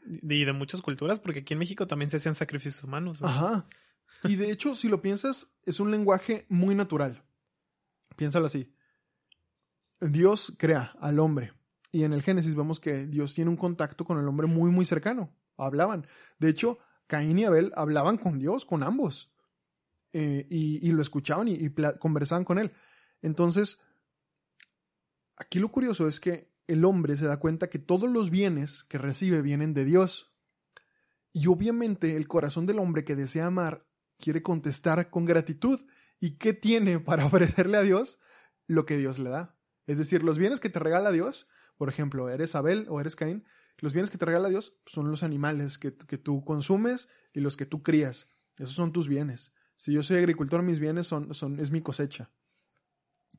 [0.07, 3.21] Y de muchas culturas, porque aquí en México también se hacían sacrificios humanos.
[3.21, 3.27] ¿no?
[3.27, 3.67] Ajá.
[4.23, 7.23] Y de hecho, si lo piensas, es un lenguaje muy natural.
[8.15, 8.73] Piénsalo así.
[10.01, 11.53] Dios crea al hombre.
[11.91, 14.85] Y en el Génesis vemos que Dios tiene un contacto con el hombre muy, muy
[14.85, 15.35] cercano.
[15.57, 16.07] Hablaban.
[16.39, 19.31] De hecho, Caín y Abel hablaban con Dios, con ambos.
[20.13, 22.71] Eh, y, y, lo escuchaban y, y conversaban con él.
[23.21, 23.79] Entonces,
[25.39, 28.99] aquí lo curioso es que el hombre se da cuenta que todos los bienes que
[28.99, 30.31] recibe vienen de Dios.
[31.33, 33.87] Y obviamente el corazón del hombre que desea amar
[34.19, 35.79] quiere contestar con gratitud.
[36.19, 38.19] ¿Y qué tiene para ofrecerle a Dios?
[38.67, 39.57] Lo que Dios le da.
[39.87, 43.45] Es decir, los bienes que te regala Dios, por ejemplo, eres Abel o eres Caín,
[43.79, 47.57] los bienes que te regala Dios son los animales que, que tú consumes y los
[47.57, 48.27] que tú crías.
[48.57, 49.53] Esos son tus bienes.
[49.75, 52.29] Si yo soy agricultor, mis bienes son, son, es mi cosecha.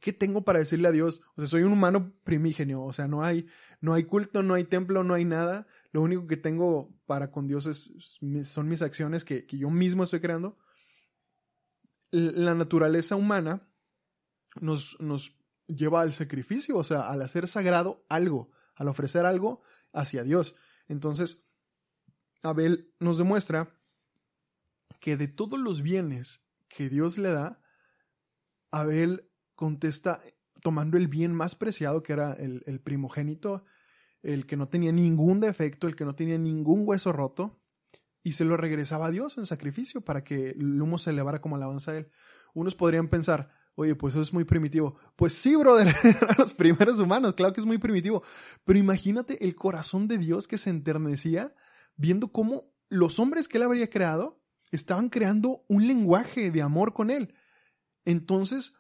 [0.01, 1.23] ¿Qué tengo para decirle a Dios?
[1.37, 3.47] O sea, soy un humano primigenio, o sea, no hay,
[3.81, 5.67] no hay culto, no hay templo, no hay nada.
[5.93, 7.93] Lo único que tengo para con Dios es,
[8.49, 10.57] son mis acciones que, que yo mismo estoy creando.
[12.11, 13.69] La naturaleza humana
[14.61, 15.37] nos, nos
[15.67, 19.61] lleva al sacrificio, o sea, al hacer sagrado algo, al ofrecer algo
[19.93, 20.55] hacia Dios.
[20.89, 21.47] Entonces,
[22.43, 23.77] Abel nos demuestra
[24.99, 27.61] que de todos los bienes que Dios le da,
[28.71, 29.30] Abel
[29.61, 30.23] contesta
[30.62, 33.66] tomando el bien más preciado, que era el, el, primogénito,
[34.23, 37.61] el que no tenía ningún defecto, el que no tenía ningún hueso roto,
[38.23, 41.57] y se lo regresaba a Dios en sacrificio para que el humo se elevara como
[41.57, 42.09] alabanza a él.
[42.55, 44.96] Unos podrían pensar, oye, pues eso es muy primitivo.
[45.14, 48.23] Pues sí, brother, eran los primeros humanos, claro que es muy primitivo.
[48.64, 51.55] Pero imagínate el corazón de Dios que se enternecía
[51.96, 57.11] viendo cómo los hombres que él habría creado estaban creando un lenguaje de amor con
[57.11, 57.35] él.
[58.07, 58.75] Entonces,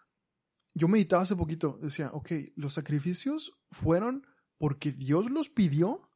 [0.74, 4.26] yo meditaba hace poquito, decía, ok, los sacrificios fueron
[4.58, 6.10] porque Dios los pidió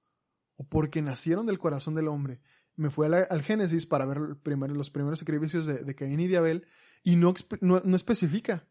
[0.57, 2.41] o porque nacieron del corazón del hombre.
[2.77, 6.67] Me fui al Génesis para ver los primeros sacrificios de, Caín y de Abel
[7.03, 8.69] y no, no, no especifica.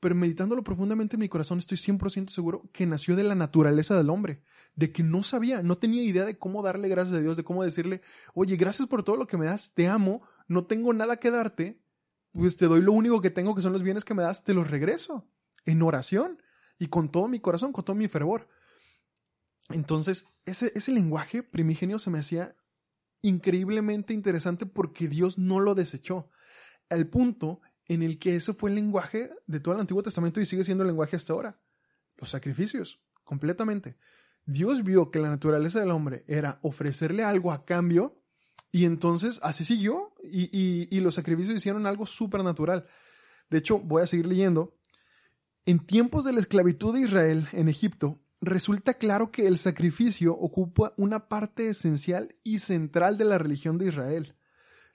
[0.00, 4.10] Pero meditándolo profundamente en mi corazón estoy 100% seguro que nació de la naturaleza del
[4.10, 4.42] hombre,
[4.74, 7.64] de que no sabía, no tenía idea de cómo darle gracias a Dios, de cómo
[7.64, 8.02] decirle,
[8.34, 11.80] oye, gracias por todo lo que me das, te amo, no tengo nada que darte,
[12.34, 14.54] pues te doy lo único que tengo que son los bienes que me das, te
[14.54, 15.26] los regreso
[15.64, 16.42] en oración
[16.78, 18.48] y con todo mi corazón, con todo mi fervor.
[19.70, 22.56] Entonces, ese, ese lenguaje primigenio se me hacía
[23.22, 26.28] increíblemente interesante porque Dios no lo desechó.
[26.90, 30.46] Al punto en el que ese fue el lenguaje de todo el Antiguo Testamento y
[30.46, 31.60] sigue siendo el lenguaje hasta ahora.
[32.16, 33.96] Los sacrificios, completamente.
[34.44, 38.23] Dios vio que la naturaleza del hombre era ofrecerle algo a cambio
[38.74, 42.84] y entonces así siguió y, y, los sacrificios hicieron algo supernatural.
[43.48, 44.76] De hecho, voy a seguir leyendo.
[45.64, 50.92] En tiempos de la esclavitud de Israel en Egipto, resulta claro que el sacrificio ocupa
[50.96, 54.34] una parte esencial y central de la religión de Israel.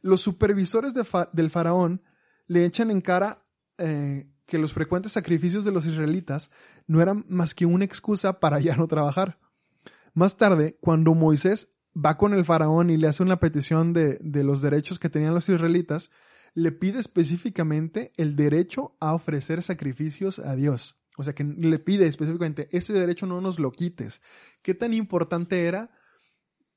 [0.01, 0.93] Los supervisores
[1.31, 2.03] del faraón
[2.47, 3.45] le echan en cara
[3.77, 6.51] eh, que los frecuentes sacrificios de los israelitas
[6.85, 9.39] no eran más que una excusa para ya no trabajar.
[10.13, 14.43] Más tarde, cuando Moisés va con el faraón y le hace una petición de, de
[14.43, 16.11] los derechos que tenían los israelitas,
[16.53, 20.95] le pide específicamente el derecho a ofrecer sacrificios a Dios.
[21.17, 24.21] O sea, que le pide específicamente, ese derecho no nos lo quites.
[24.61, 25.91] ¿Qué tan importante era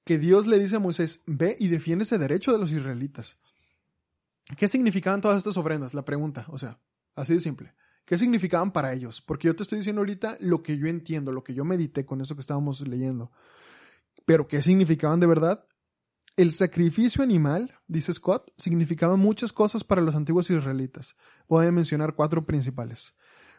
[0.04, 3.38] que Dios le dice a Moisés, ve y defiende ese derecho de los israelitas?
[4.56, 5.94] ¿Qué significaban todas estas ofrendas?
[5.94, 6.80] La pregunta, o sea,
[7.14, 7.72] así de simple.
[8.04, 9.20] ¿Qué significaban para ellos?
[9.20, 12.20] Porque yo te estoy diciendo ahorita lo que yo entiendo, lo que yo medité con
[12.20, 13.30] eso que estábamos leyendo.
[14.24, 15.66] Pero ¿qué significaban de verdad?
[16.36, 21.14] El sacrificio animal, dice Scott, significaba muchas cosas para los antiguos israelitas.
[21.48, 23.14] Voy a mencionar cuatro principales.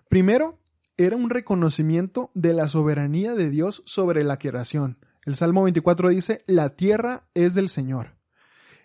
[0.09, 0.59] Primero,
[0.97, 4.97] era un reconocimiento de la soberanía de Dios sobre la creación.
[5.25, 8.17] El Salmo 24 dice, la tierra es del Señor.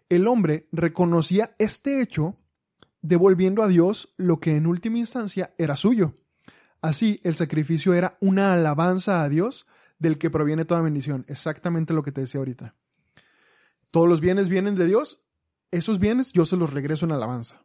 [0.09, 2.37] El hombre reconocía este hecho
[3.03, 6.15] devolviendo a Dios lo que en última instancia era suyo.
[6.81, 9.67] Así, el sacrificio era una alabanza a Dios
[9.99, 11.25] del que proviene toda bendición.
[11.29, 12.75] Exactamente lo que te decía ahorita.
[13.91, 15.23] Todos los bienes vienen de Dios.
[15.71, 17.63] Esos bienes yo se los regreso en alabanza.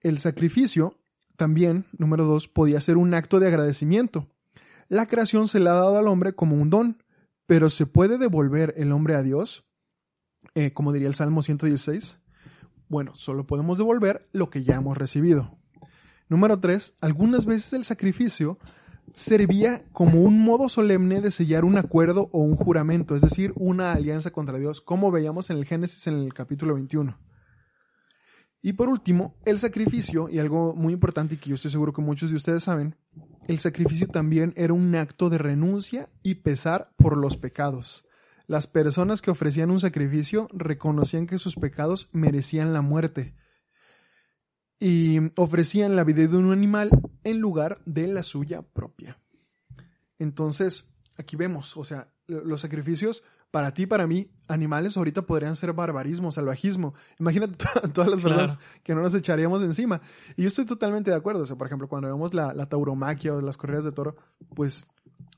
[0.00, 0.98] El sacrificio
[1.36, 4.28] también, número dos, podía ser un acto de agradecimiento.
[4.88, 7.02] La creación se le ha dado al hombre como un don,
[7.46, 9.64] pero ¿se puede devolver el hombre a Dios?
[10.54, 12.18] Eh, como diría el Salmo 116.
[12.88, 15.56] Bueno, solo podemos devolver lo que ya hemos recibido.
[16.28, 18.58] Número tres, algunas veces el sacrificio
[19.12, 23.92] servía como un modo solemne de sellar un acuerdo o un juramento, es decir, una
[23.92, 27.18] alianza contra Dios, como veíamos en el Génesis en el capítulo 21.
[28.62, 32.30] Y por último, el sacrificio, y algo muy importante que yo estoy seguro que muchos
[32.30, 32.96] de ustedes saben,
[33.48, 38.06] el sacrificio también era un acto de renuncia y pesar por los pecados.
[38.46, 43.34] Las personas que ofrecían un sacrificio reconocían que sus pecados merecían la muerte
[44.82, 46.90] y ofrecían la vida de un animal
[47.22, 49.16] en lugar de la suya propia.
[50.18, 55.72] Entonces, aquí vemos, o sea, los sacrificios para ti, para mí, animales ahorita podrían ser
[55.72, 56.94] barbarismo, salvajismo.
[57.20, 57.64] Imagínate
[57.94, 60.00] todas las personas que no nos echaríamos encima.
[60.36, 61.42] Y yo estoy totalmente de acuerdo.
[61.42, 64.16] O sea, por ejemplo, cuando vemos la, la tauromaquia o las corridas de toro,
[64.56, 64.84] pues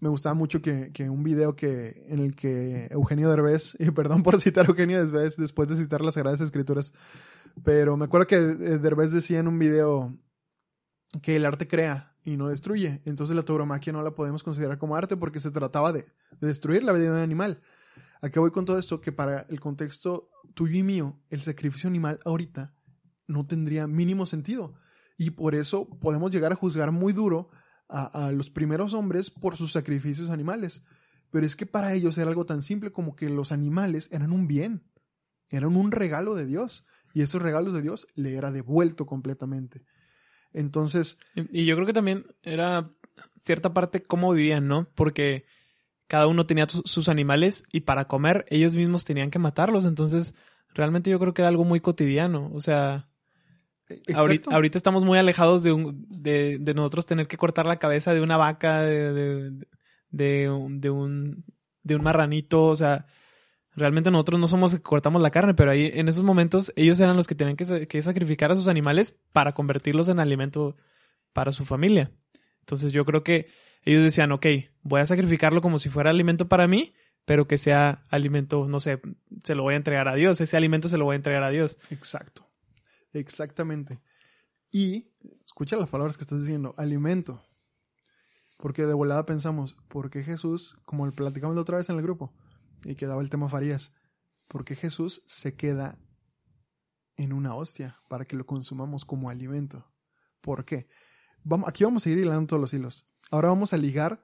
[0.01, 4.23] me gustaba mucho que, que, un video que, en el que Eugenio Derbez, y perdón
[4.23, 6.93] por citar a Eugenio Derbez después de citar las Sagradas Escrituras,
[7.63, 10.17] pero me acuerdo que eh, Derbez decía en un video
[11.23, 13.03] que el arte crea y no destruye.
[13.05, 16.07] Entonces la tauromaquia no la podemos considerar como arte porque se trataba de,
[16.41, 17.61] de destruir la vida de un animal.
[18.23, 19.01] ¿A voy con todo esto?
[19.01, 22.75] Que para el contexto tuyo y mío, el sacrificio animal ahorita
[23.27, 24.75] no tendría mínimo sentido.
[25.19, 27.51] Y por eso podemos llegar a juzgar muy duro
[27.89, 30.83] a, los primeros hombres por sus sacrificios animales.
[31.31, 34.47] Pero es que para ellos era algo tan simple como que los animales eran un
[34.47, 34.83] bien,
[35.51, 36.87] eran un regalo de Dios.
[37.15, 39.83] Y esos regalos de Dios le era devuelto completamente.
[40.53, 41.17] Entonces.
[41.35, 42.91] Y yo creo que también era
[43.41, 44.89] cierta parte cómo vivían, ¿no?
[44.95, 45.47] Porque
[46.09, 49.85] cada uno tenía sus animales y para comer ellos mismos tenían que matarlos.
[49.85, 50.35] Entonces,
[50.75, 52.51] realmente yo creo que era algo muy cotidiano.
[52.53, 53.09] O sea,
[54.13, 58.13] ahorita, ahorita, estamos muy alejados de, un, de, de, nosotros tener que cortar la cabeza
[58.13, 59.67] de una vaca, de, de,
[60.11, 61.45] de, un, de, un,
[61.85, 62.65] de un marranito.
[62.67, 63.07] O sea,
[63.77, 67.01] realmente nosotros no somos los que cortamos la carne, pero ahí en esos momentos ellos
[67.01, 70.75] eran los que tenían que, que sacrificar a sus animales para convertirlos en alimento
[71.33, 72.13] para su familia.
[72.61, 73.49] Entonces yo creo que
[73.83, 74.47] ellos decían, ok,
[74.83, 79.01] voy a sacrificarlo como si fuera alimento para mí, pero que sea alimento, no sé,
[79.43, 81.51] se lo voy a entregar a Dios, ese alimento se lo voy a entregar a
[81.51, 81.79] Dios.
[81.91, 82.47] Exacto,
[83.13, 84.01] exactamente.
[84.71, 85.09] Y
[85.45, 87.43] escucha las palabras que estás diciendo, alimento.
[88.57, 92.33] Porque de volada pensamos, ¿por qué Jesús, como platicamos la otra vez en el grupo,
[92.85, 93.93] y quedaba el tema Farías,
[94.49, 95.99] ¿por qué Jesús se queda
[97.17, 99.87] en una hostia para que lo consumamos como alimento?
[100.41, 100.89] ¿Por qué?
[101.43, 103.07] Vamos, aquí vamos a ir hilando todos los hilos.
[103.31, 104.23] Ahora vamos a ligar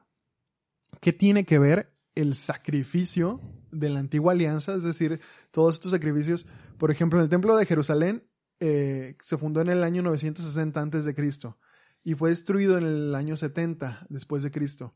[1.01, 5.20] qué tiene que ver el sacrificio de la antigua alianza, es decir,
[5.51, 6.46] todos estos sacrificios.
[6.79, 11.05] Por ejemplo, en el templo de Jerusalén eh, se fundó en el año 960 antes
[11.05, 11.59] de Cristo
[12.03, 14.94] y fue destruido en el año 70 después de Cristo.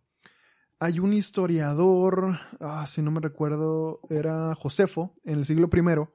[0.84, 6.06] Hay un historiador, ah, si no me recuerdo, era Josefo, en el siglo I,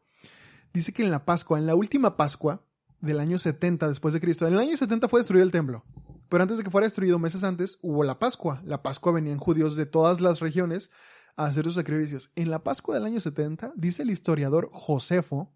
[0.71, 2.63] dice que en la Pascua, en la última Pascua
[3.01, 5.85] del año 70 después de Cristo, en el año 70 fue destruido el templo.
[6.29, 8.61] Pero antes de que fuera destruido, meses antes, hubo la Pascua.
[8.63, 10.91] La Pascua venían judíos de todas las regiones
[11.35, 12.29] a hacer sus sacrificios.
[12.35, 15.51] En la Pascua del año 70, dice el historiador Josefo,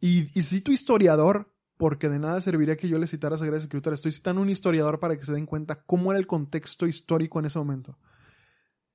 [0.00, 3.94] y, y cito historiador porque de nada serviría que yo le citara Sagrada Escritura.
[3.94, 7.44] Estoy citando un historiador para que se den cuenta cómo era el contexto histórico en
[7.46, 7.98] ese momento.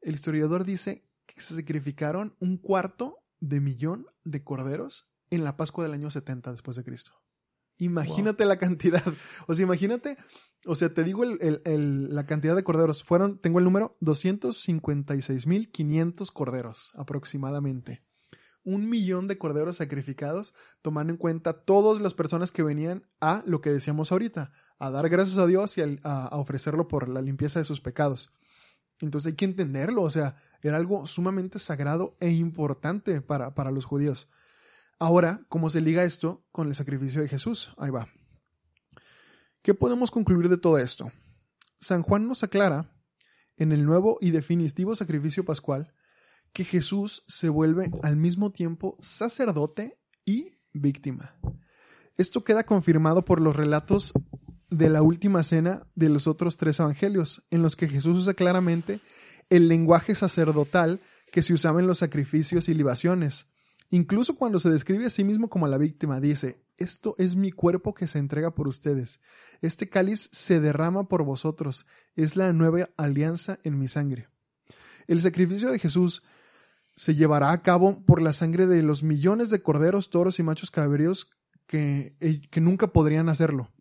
[0.01, 5.83] El historiador dice que se sacrificaron un cuarto de millón de corderos en la Pascua
[5.83, 7.11] del año 70 después de Cristo.
[7.77, 9.03] Imagínate la cantidad.
[9.47, 10.17] O sea, imagínate,
[10.65, 13.03] o sea, te digo la cantidad de corderos.
[13.03, 18.03] Fueron, tengo el número, 256.500 corderos aproximadamente.
[18.63, 23.61] Un millón de corderos sacrificados, tomando en cuenta todas las personas que venían a lo
[23.61, 27.65] que decíamos ahorita, a dar gracias a Dios y a, ofrecerlo por la limpieza de
[27.65, 28.31] sus pecados.
[28.99, 33.85] Entonces hay que entenderlo, o sea, era algo sumamente sagrado e importante para, para los
[33.85, 34.29] judíos.
[34.99, 37.73] Ahora, ¿cómo se liga esto con el sacrificio de Jesús?
[37.77, 38.07] Ahí va.
[39.63, 41.11] ¿Qué podemos concluir de todo esto?
[41.79, 42.91] San Juan nos aclara,
[43.57, 45.93] en el nuevo y definitivo sacrificio pascual,
[46.53, 51.35] que Jesús se vuelve al mismo tiempo sacerdote y víctima.
[52.17, 54.13] Esto queda confirmado por los relatos
[54.69, 59.01] de la última cena de los otros tres evangelios, en los que Jesús usa claramente
[59.49, 63.47] el lenguaje sacerdotal que se usaba en los sacrificios y libaciones,
[63.93, 67.93] Incluso cuando se describe a sí mismo como la víctima, dice, esto es mi cuerpo
[67.93, 69.19] que se entrega por ustedes.
[69.61, 71.85] Este cáliz se derrama por vosotros.
[72.15, 74.29] Es la nueva alianza en mi sangre.
[75.07, 76.23] El sacrificio de Jesús
[77.01, 80.69] se llevará a cabo por la sangre de los millones de corderos, toros y machos
[80.69, 81.31] cabríos
[81.65, 83.71] que, eh, que nunca podrían hacerlo.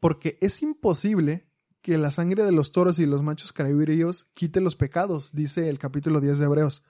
[0.00, 1.46] Porque es imposible
[1.82, 5.78] que la sangre de los toros y los machos cabríos quite los pecados, dice el
[5.78, 6.82] capítulo 10 de Hebreos.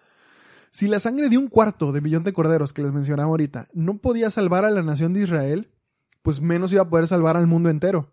[0.70, 3.98] Si la sangre de un cuarto de millón de corderos que les mencionaba ahorita no
[3.98, 5.68] podía salvar a la nación de Israel,
[6.22, 8.12] pues menos iba a poder salvar al mundo entero.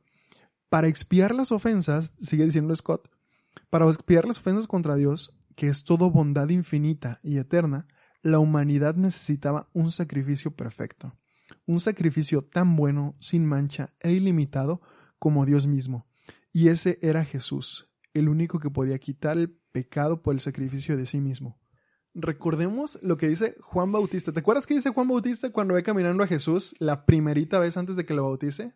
[0.69, 3.11] Para expiar las ofensas, sigue diciendo Scott,
[3.69, 7.87] para expiar las ofensas contra Dios, que es todo bondad infinita y eterna,
[8.21, 11.15] la humanidad necesitaba un sacrificio perfecto,
[11.65, 14.81] un sacrificio tan bueno, sin mancha e ilimitado
[15.19, 16.07] como Dios mismo.
[16.53, 21.05] Y ese era Jesús, el único que podía quitar el pecado por el sacrificio de
[21.05, 21.59] sí mismo.
[22.13, 24.33] Recordemos lo que dice Juan Bautista.
[24.33, 27.95] ¿Te acuerdas qué dice Juan Bautista cuando ve caminando a Jesús la primerita vez antes
[27.95, 28.73] de que lo bautice?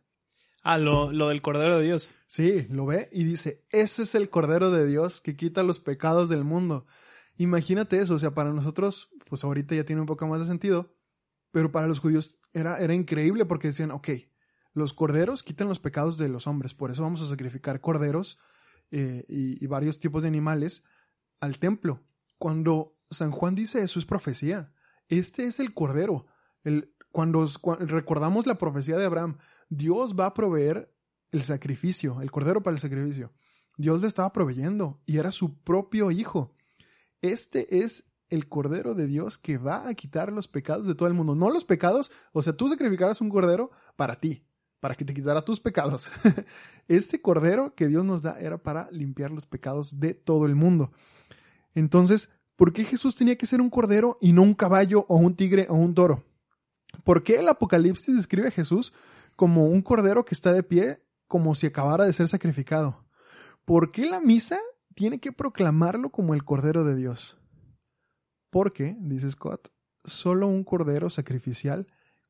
[0.68, 2.16] Ah, lo, lo del Cordero de Dios.
[2.26, 6.28] Sí, lo ve y dice, ese es el Cordero de Dios que quita los pecados
[6.28, 6.88] del mundo.
[7.38, 10.97] Imagínate eso, o sea, para nosotros, pues ahorita ya tiene un poco más de sentido,
[11.51, 14.09] pero para los judíos era, era increíble porque decían, ok,
[14.74, 18.39] los corderos quitan los pecados de los hombres, por eso vamos a sacrificar corderos
[18.89, 20.84] eh, y, y varios tipos de animales
[21.41, 22.01] al templo.
[22.39, 24.74] Cuando San Juan dice eso es profecía.
[25.09, 26.26] Este es el cordero.
[26.63, 27.47] El, cuando,
[27.80, 29.38] recordamos la profecía de Abraham,
[29.70, 30.93] Dios va a proveer
[31.32, 33.32] el sacrificio, el cordero para el sacrificio.
[33.78, 36.53] Dios le estaba proveyendo y era su propio hijo.
[37.22, 41.13] Este es el cordero de Dios que va a quitar los pecados de todo el
[41.13, 41.36] mundo.
[41.36, 44.43] No los pecados, o sea, tú sacrificarás un cordero para ti,
[44.82, 46.09] para que te quitara tus pecados.
[46.89, 50.91] este cordero que Dios nos da era para limpiar los pecados de todo el mundo.
[51.76, 55.34] Entonces, ¿por qué Jesús tenía que ser un cordero y no un caballo o un
[55.34, 56.26] tigre o un toro?
[57.04, 58.93] ¿Por qué el Apocalipsis describe a Jesús
[59.36, 63.06] como un cordero que está de pie como si acabara de ser sacrificado?
[63.66, 64.60] ¿Por qué la misa
[64.93, 67.38] tiene que proclamarlo como el cordero de Dios?
[68.50, 69.70] Porque, dice Scott,
[70.04, 71.88] solo un cordero sacrificial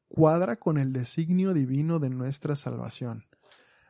[0.08, 3.26] cuadra con el designio divino de nuestra salvación.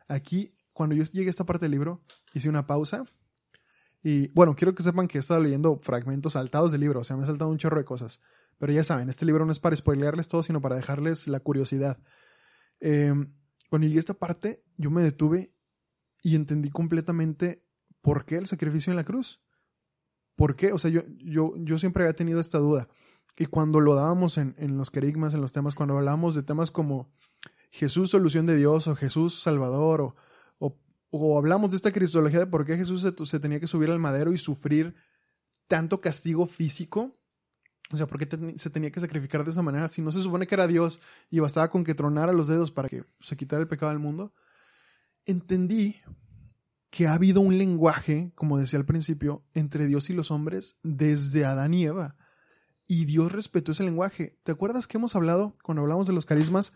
[0.08, 2.02] Aquí, cuando yo llegué a esta parte del libro,
[2.34, 3.04] hice una pausa
[4.02, 7.16] y bueno, quiero que sepan que he estado leyendo fragmentos saltados del libro, o sea,
[7.16, 8.20] me he saltado un chorro de cosas.
[8.58, 11.98] Pero ya saben, este libro no es para spoilearles todo, sino para dejarles la curiosidad.
[12.80, 13.12] Eh,
[13.68, 15.52] cuando llegué esta parte, yo me detuve
[16.22, 17.64] y entendí completamente
[18.00, 19.42] por qué el sacrificio en la cruz.
[20.36, 20.72] ¿Por qué?
[20.72, 22.88] O sea, yo, yo, yo siempre había tenido esta duda.
[23.36, 26.70] Y cuando lo dábamos en, en los querigmas, en los temas, cuando hablábamos de temas
[26.70, 27.12] como
[27.70, 30.16] Jesús, solución de Dios, o Jesús, Salvador, o,
[30.58, 30.78] o,
[31.10, 33.98] o hablamos de esta cristología de por qué Jesús se, se, tenía que subir al
[33.98, 34.94] madero y sufrir
[35.66, 37.15] tanto castigo físico.
[37.92, 39.88] O sea, ¿por qué se tenía que sacrificar de esa manera?
[39.88, 42.88] Si no se supone que era Dios y bastaba con que tronara los dedos para
[42.88, 44.34] que se quitara el pecado del mundo.
[45.24, 45.96] Entendí
[46.90, 51.44] que ha habido un lenguaje, como decía al principio, entre Dios y los hombres desde
[51.44, 52.16] Adán y Eva.
[52.86, 54.38] Y Dios respetó ese lenguaje.
[54.42, 56.72] ¿Te acuerdas que hemos hablado, cuando hablamos de los carismas,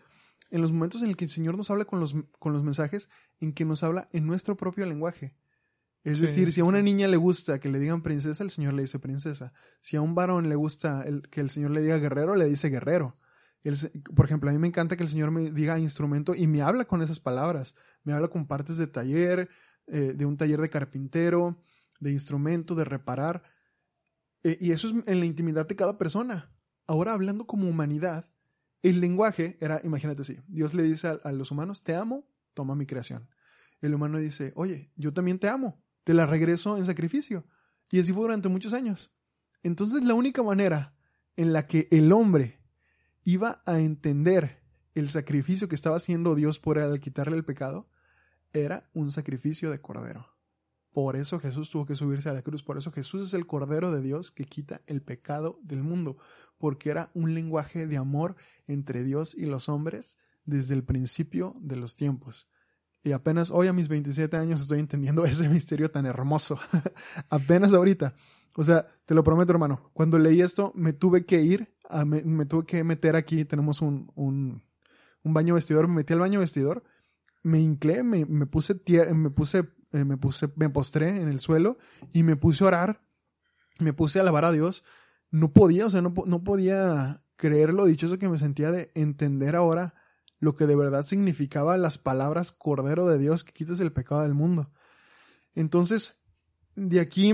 [0.49, 3.09] en los momentos en el que el Señor nos habla con los, con los mensajes,
[3.39, 5.35] en que nos habla en nuestro propio lenguaje?
[6.03, 8.73] Es sí, decir, si a una niña le gusta que le digan princesa, el Señor
[8.73, 9.53] le dice princesa.
[9.79, 12.69] Si a un varón le gusta el, que el Señor le diga guerrero, le dice
[12.69, 13.17] guerrero.
[13.63, 13.77] El,
[14.15, 16.85] por ejemplo, a mí me encanta que el Señor me diga instrumento y me habla
[16.85, 17.75] con esas palabras.
[18.03, 19.49] Me habla con partes de taller,
[19.85, 21.61] eh, de un taller de carpintero,
[21.99, 23.43] de instrumento, de reparar.
[24.43, 26.51] Eh, y eso es en la intimidad de cada persona.
[26.87, 28.25] Ahora, hablando como humanidad,
[28.81, 32.75] el lenguaje era, imagínate así, Dios le dice a, a los humanos, te amo, toma
[32.75, 33.29] mi creación.
[33.81, 37.45] El humano dice, oye, yo también te amo, te la regreso en sacrificio.
[37.89, 39.13] Y así fue durante muchos años.
[39.63, 40.95] Entonces la única manera
[41.35, 42.59] en la que el hombre
[43.23, 44.61] iba a entender
[44.95, 47.87] el sacrificio que estaba haciendo Dios por él al quitarle el pecado
[48.53, 50.27] era un sacrificio de cordero.
[50.91, 52.63] Por eso Jesús tuvo que subirse a la cruz.
[52.63, 56.17] Por eso Jesús es el cordero de Dios que quita el pecado del mundo.
[56.57, 58.35] Porque era un lenguaje de amor
[58.67, 62.49] entre Dios y los hombres desde el principio de los tiempos.
[63.03, 66.59] Y apenas hoy a mis 27 años estoy entendiendo ese misterio tan hermoso.
[67.29, 68.15] apenas ahorita.
[68.55, 69.89] O sea, te lo prometo, hermano.
[69.93, 73.45] Cuando leí esto, me tuve que ir, a, me, me, tuve que meter aquí.
[73.45, 74.61] Tenemos un, un,
[75.23, 75.87] baño vestidor.
[75.87, 76.83] Me metí al baño vestidor.
[77.43, 78.81] Me inclé, me, me puse,
[79.13, 81.77] me puse, eh, me puse, me postré en el suelo
[82.13, 83.01] y me puse a orar.
[83.79, 84.83] Me puse a alabar a Dios.
[85.31, 89.55] No podía, o sea, no, no podía creer lo dichoso que me sentía de entender
[89.55, 89.95] ahora
[90.41, 94.33] lo que de verdad significaba las palabras Cordero de Dios que quites el pecado del
[94.33, 94.71] mundo.
[95.53, 96.19] Entonces,
[96.75, 97.33] de aquí,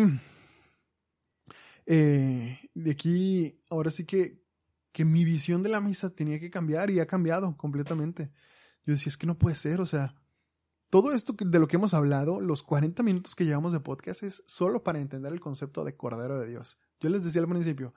[1.85, 4.43] eh, de aquí, ahora sí que,
[4.91, 8.29] que mi visión de la misa tenía que cambiar y ha cambiado completamente.
[8.85, 10.13] Yo decía, es que no puede ser, o sea,
[10.89, 14.43] todo esto de lo que hemos hablado, los 40 minutos que llevamos de podcast es
[14.47, 16.77] solo para entender el concepto de Cordero de Dios.
[16.99, 17.93] Yo les decía al principio,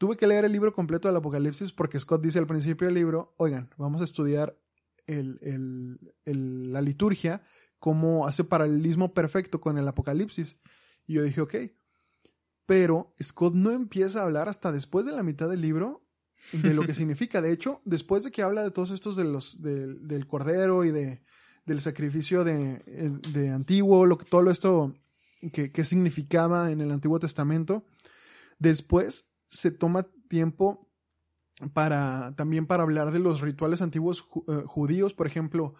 [0.00, 3.34] Tuve que leer el libro completo del Apocalipsis porque Scott dice al principio del libro,
[3.36, 4.58] oigan, vamos a estudiar
[5.06, 7.42] el, el, el, la liturgia,
[7.78, 10.56] cómo hace paralelismo perfecto con el Apocalipsis.
[11.06, 11.54] Y yo dije, ok.
[12.64, 16.02] Pero Scott no empieza a hablar hasta después de la mitad del libro
[16.52, 17.42] de lo que significa.
[17.42, 20.92] De hecho, después de que habla de todos estos de los, de, del Cordero y
[20.92, 21.20] de,
[21.66, 24.94] del sacrificio de, eh, de antiguo, lo que, todo esto
[25.52, 27.84] que, que significaba en el Antiguo Testamento.
[28.58, 30.88] Después se toma tiempo
[31.74, 35.12] para también para hablar de los rituales antiguos eh, judíos.
[35.12, 35.74] Por ejemplo,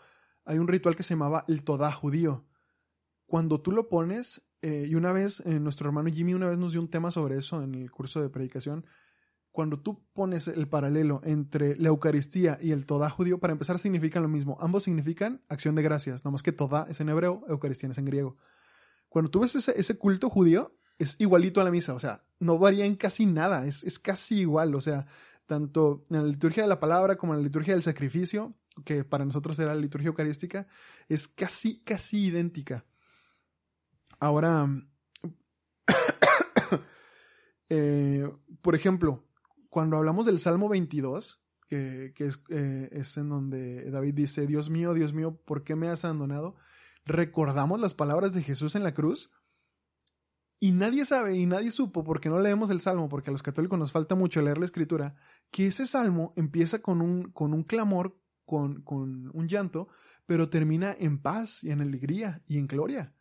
[0.44, 2.44] hay un ritual que se llamaba el Todá judío.
[3.26, 6.72] Cuando tú lo pones, eh, y una vez, eh, nuestro hermano Jimmy una vez nos
[6.72, 8.84] dio un tema sobre eso en el curso de predicación,
[9.52, 14.22] cuando tú pones el paralelo entre la Eucaristía y el Todá judío, para empezar significan
[14.22, 14.58] lo mismo.
[14.60, 18.04] Ambos significan acción de gracias, nada más que Todá es en hebreo, Eucaristía es en
[18.04, 18.36] griego.
[19.08, 22.59] Cuando tú ves ese, ese culto judío, es igualito a la misa, o sea, no
[22.59, 25.07] varía en casi nada, es, es casi igual, o sea,
[25.46, 29.24] tanto en la liturgia de la palabra como en la liturgia del sacrificio, que para
[29.24, 30.66] nosotros era la liturgia eucarística,
[31.09, 32.84] es casi, casi idéntica.
[34.18, 34.68] Ahora,
[37.70, 38.30] eh,
[38.61, 39.24] por ejemplo,
[39.70, 44.68] cuando hablamos del Salmo 22, que, que es, eh, es, en donde David dice, Dios
[44.68, 46.57] mío, Dios mío, ¿por qué me has abandonado?
[47.07, 49.30] Recordamos las palabras de Jesús en la cruz
[50.61, 53.78] y nadie sabe y nadie supo, porque no leemos el Salmo, porque a los católicos
[53.78, 55.14] nos falta mucho leer la escritura,
[55.50, 59.88] que ese Salmo empieza con un, con un clamor, con, con un llanto,
[60.26, 63.14] pero termina en paz y en alegría y en gloria.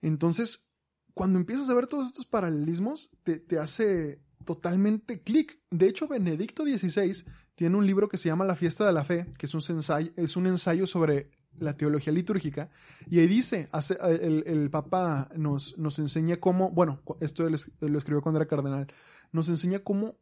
[0.00, 0.66] Entonces,
[1.12, 5.60] cuando empiezas a ver todos estos paralelismos, te, te hace totalmente clic.
[5.70, 7.24] De hecho, Benedicto XVI
[7.56, 10.12] tiene un libro que se llama La fiesta de la fe, que es un ensayo,
[10.16, 11.30] es un ensayo sobre
[11.60, 12.70] la teología litúrgica,
[13.08, 17.98] y ahí dice, hace, el, el Papa nos, nos enseña cómo, bueno, esto lo, lo
[17.98, 18.86] escribió cuando era cardenal,
[19.32, 20.16] nos enseña cómo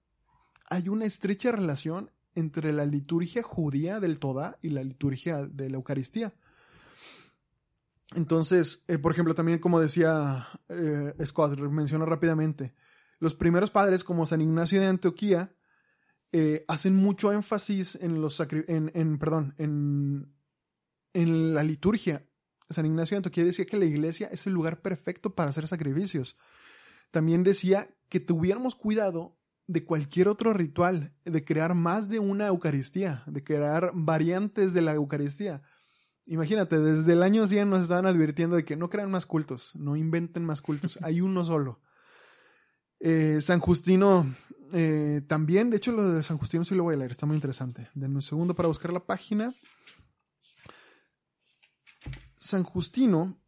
[0.68, 5.76] hay una estrecha relación entre la liturgia judía del Todá y la liturgia de la
[5.76, 6.34] Eucaristía.
[8.14, 11.14] Entonces, eh, por ejemplo, también como decía eh,
[11.70, 12.74] menciona rápidamente,
[13.18, 15.54] los primeros padres como San Ignacio de Antioquía
[16.32, 20.32] eh, hacen mucho énfasis en los en, en, perdón, en
[21.16, 22.26] en la liturgia,
[22.68, 26.36] San Ignacio de Antioquía decía que la iglesia es el lugar perfecto para hacer sacrificios.
[27.10, 33.22] También decía que tuviéramos cuidado de cualquier otro ritual, de crear más de una Eucaristía,
[33.26, 35.62] de crear variantes de la Eucaristía.
[36.26, 39.96] Imagínate, desde el año 100 nos estaban advirtiendo de que no crean más cultos, no
[39.96, 41.80] inventen más cultos, hay uno solo.
[43.00, 44.26] Eh, San Justino
[44.72, 47.36] eh, también, de hecho lo de San Justino sí lo voy a leer, está muy
[47.36, 47.88] interesante.
[47.94, 49.52] Denme un segundo para buscar la página.
[52.38, 53.38] San Justino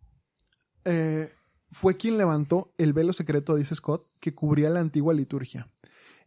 [0.85, 1.33] eh,
[1.71, 5.71] fue quien levantó el velo secreto, dice Scott, que cubría la antigua liturgia.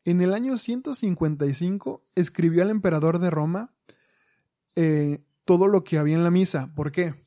[0.03, 3.73] En el año 155 escribió al emperador de Roma
[4.75, 6.73] eh, todo lo que había en la misa.
[6.75, 7.25] ¿Por qué?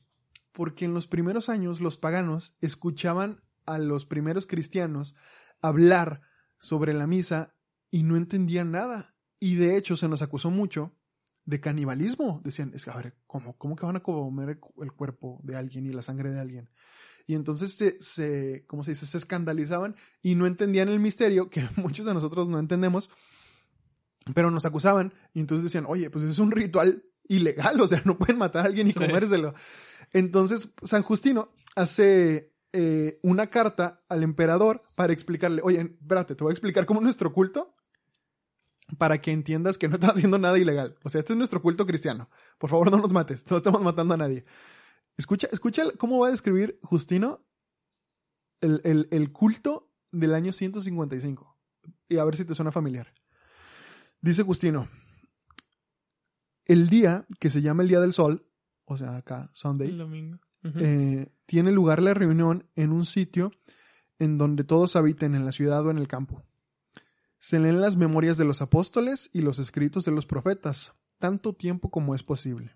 [0.51, 5.15] Porque en los primeros años los paganos escuchaban a los primeros cristianos
[5.61, 6.21] hablar
[6.57, 7.55] sobre la misa
[7.91, 9.15] y no entendían nada.
[9.39, 10.95] Y de hecho se nos acusó mucho
[11.45, 12.41] de canibalismo.
[12.43, 15.85] Decían, es que, a ver, ¿cómo, ¿cómo que van a comer el, cuerpo de alguien
[15.85, 16.69] y la sangre de alguien?
[17.27, 19.05] Y entonces se, se, ¿cómo se dice?
[19.05, 23.09] Se escandalizaban y no entendían el misterio que muchos de nosotros no entendemos,
[24.33, 28.17] pero nos acusaban y entonces decían, oye, pues es un ritual ilegal, o sea, no
[28.17, 29.53] pueden matar a alguien y comérselo.
[30.13, 36.51] Entonces, San Justino hace eh, una carta al emperador para explicarle, oye, espérate, te voy
[36.51, 37.74] a explicar cómo nuestro culto
[38.97, 40.97] para que entiendas que no estás haciendo nada ilegal.
[41.03, 42.29] O sea, este es nuestro culto cristiano.
[42.57, 43.45] Por favor, no nos mates.
[43.49, 44.45] No estamos matando a nadie.
[45.17, 47.45] Escucha, escucha cómo va a describir Justino
[48.61, 51.57] el, el culto del año 155.
[52.09, 53.13] Y a ver si te suena familiar.
[54.21, 54.87] Dice Justino,
[56.65, 58.43] el día que se llama el Día del Sol,
[58.85, 60.39] o sea, acá, Sunday, El domingo.
[60.63, 63.51] eh, tiene lugar la reunión en un sitio
[64.17, 66.43] en donde todos habiten, en la ciudad o en el campo.
[67.45, 71.91] Se leen las memorias de los apóstoles y los escritos de los profetas, tanto tiempo
[71.91, 72.71] como es posible.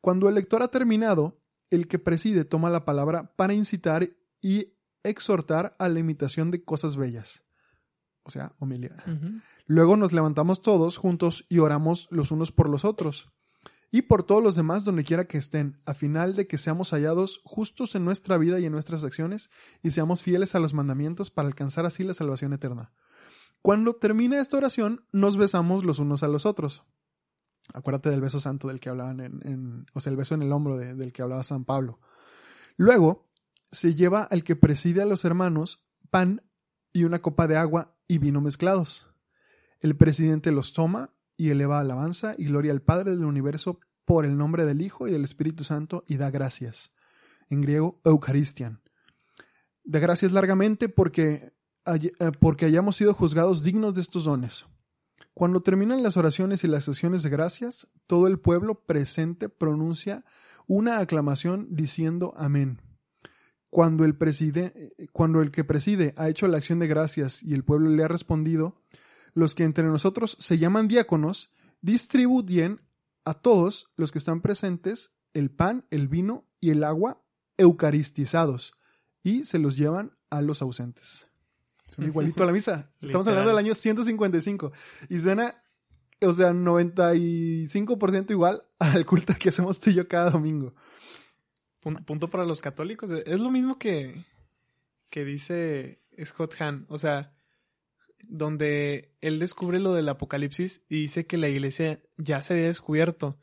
[0.00, 1.38] Cuando el lector ha terminado,
[1.68, 4.08] el que preside toma la palabra para incitar
[4.40, 4.72] y
[5.02, 7.42] exhortar a la imitación de cosas bellas.
[8.22, 8.96] O sea, homilia.
[9.06, 9.42] Ujú.
[9.66, 13.30] Luego nos levantamos todos juntos y oramos los unos por los otros.
[13.90, 17.42] Y por todos los demás donde quiera que estén, a final de que seamos hallados
[17.44, 19.50] justos en nuestra vida y en nuestras acciones,
[19.82, 22.92] y seamos fieles a los mandamientos para alcanzar así la salvación eterna.
[23.62, 26.84] Cuando termina esta oración, nos besamos los unos a los otros.
[27.74, 30.76] Acuérdate del beso santo del que hablaban en, o sea, el beso en el hombro
[30.76, 32.00] de- del que hablaba San Pablo.
[32.76, 33.28] Luego,
[33.70, 36.42] se lleva al que preside a los hermanos pan
[36.92, 39.06] y una copa de agua y vino mezclados.
[39.78, 44.36] El presidente los toma y eleva alabanza y gloria al Padre del universo por el
[44.36, 46.92] nombre del Hijo y del Espíritu Santo y da gracias.
[47.48, 48.82] En griego, Eucaristian.
[49.84, 51.52] Da gracias largamente porque,
[52.40, 54.66] porque hayamos sido juzgados dignos de estos dones.
[55.34, 60.24] Cuando terminan las oraciones y las sesiones de gracias, todo el pueblo presente pronuncia
[60.66, 62.80] una aclamación diciendo amén.
[63.70, 67.64] Cuando el, preside, cuando el que preside ha hecho la acción de gracias y el
[67.64, 68.82] pueblo le ha respondido,
[69.32, 72.80] los que entre nosotros se llaman diáconos distribuyen
[73.24, 77.22] a todos los que están presentes el pan, el vino y el agua
[77.56, 78.74] eucaristizados
[79.22, 81.29] y se los llevan a los ausentes.
[81.90, 82.92] Suena igualito a la misa.
[83.00, 84.72] Estamos hablando del año 155
[85.08, 85.62] y suena,
[86.22, 90.74] o sea, 95% igual al culto que hacemos tú y yo cada domingo.
[91.80, 93.10] Punto para los católicos.
[93.10, 94.24] Es lo mismo que,
[95.08, 96.86] que dice Scott Hahn.
[96.90, 97.32] O sea,
[98.28, 103.38] donde él descubre lo del apocalipsis y dice que la iglesia ya se había descubierto.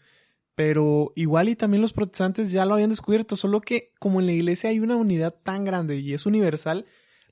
[0.55, 4.33] Pero igual y también los protestantes ya lo habían descubierto, solo que como en la
[4.33, 6.85] iglesia hay una unidad tan grande y es universal,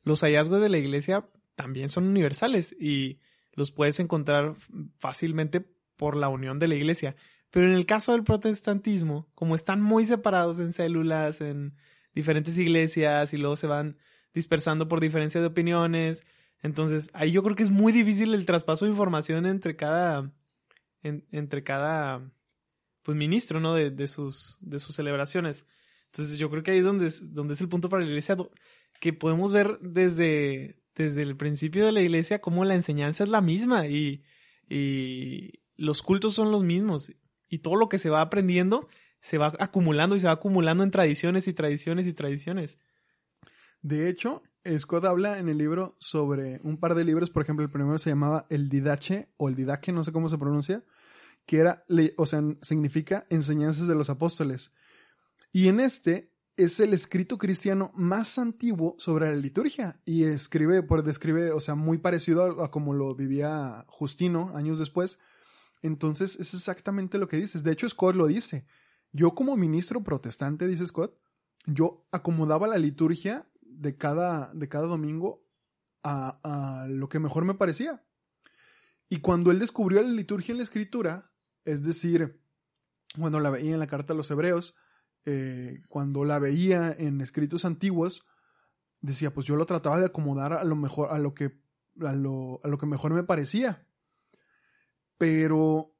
[0.06, 3.20] los hallazgos de la iglesia también son universales y
[3.54, 4.56] los puedes encontrar
[5.00, 5.66] fácilmente
[5.98, 7.16] por la unión de la iglesia.
[7.50, 11.76] Pero en el caso del protestantismo, como están muy separados en células, en
[12.14, 13.98] diferentes iglesias y luego se van
[14.34, 16.24] dispersando por diferencia de opiniones,
[16.62, 20.32] entonces ahí yo creo que es muy difícil el traspaso de información entre cada,
[21.02, 22.32] entre cada,
[23.04, 23.74] pues ministro, ¿no?
[23.74, 25.66] De, de, sus, de sus celebraciones.
[26.08, 28.36] Entonces yo creo que ahí es donde, es, donde es el punto para la iglesia,
[29.06, 33.40] que podemos ver desde, desde el principio de la iglesia cómo la enseñanza es la
[33.40, 34.24] misma y,
[34.68, 37.12] y los cultos son los mismos
[37.48, 38.88] y todo lo que se va aprendiendo
[39.20, 42.80] se va acumulando y se va acumulando en tradiciones y tradiciones y tradiciones.
[43.84, 44.42] De hecho,
[44.80, 48.10] Scott habla en el libro sobre un par de libros, por ejemplo, el primero se
[48.10, 50.84] llamaba El Didache o el Didache, no sé cómo se pronuncia,
[51.46, 51.86] que era,
[52.18, 54.74] o sea, significa enseñanzas de los apóstoles.
[55.52, 61.04] Y en este es el escrito cristiano más antiguo sobre la liturgia y escribe, por
[61.04, 65.20] describe, o sea, muy parecido a, a como lo vivía Justino años después,
[65.86, 67.64] entonces, es exactamente lo que dices.
[67.64, 68.66] De hecho, Scott lo dice.
[69.12, 71.16] Yo como ministro protestante, dice Scott,
[71.68, 75.46] yo acomodaba la liturgia de cada, de cada domingo
[76.02, 78.04] a, a lo que mejor me parecía.
[79.10, 81.32] Y cuando él descubrió la liturgia en la escritura,
[81.66, 82.42] es decir,
[83.20, 84.76] cuando la veía en la carta a los hebreos,
[85.26, 88.26] eh, cuando la veía en escritos antiguos,
[89.02, 91.60] decía, pues yo lo trataba de acomodar a lo mejor, a lo que,
[92.02, 93.88] a lo, a lo que mejor me parecía.
[95.18, 95.96] Pero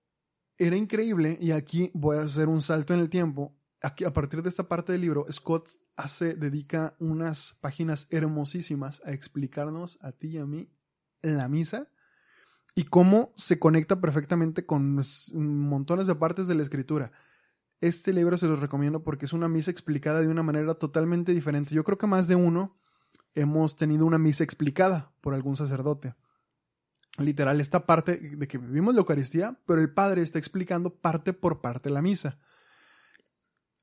[0.58, 3.58] era increíble, y aquí voy a hacer un salto en el tiempo.
[3.82, 9.12] Aquí, a partir de esta parte del libro, Scott hace, dedica unas páginas hermosísimas a
[9.12, 10.70] explicarnos a ti y a mí
[11.22, 11.90] la misa
[12.76, 15.02] y cómo se conecta perfectamente con
[15.34, 17.12] montones de partes de la escritura.
[17.82, 21.76] Este libro se los recomiendo porque es una misa explicada de una manera totalmente diferente.
[21.76, 22.78] Yo creo que más de uno
[23.34, 26.16] hemos tenido una misa explicada por algún sacerdote
[27.18, 31.62] literal esta parte de que vivimos la Eucaristía, pero el Padre está explicando parte por
[31.62, 32.40] parte la misa.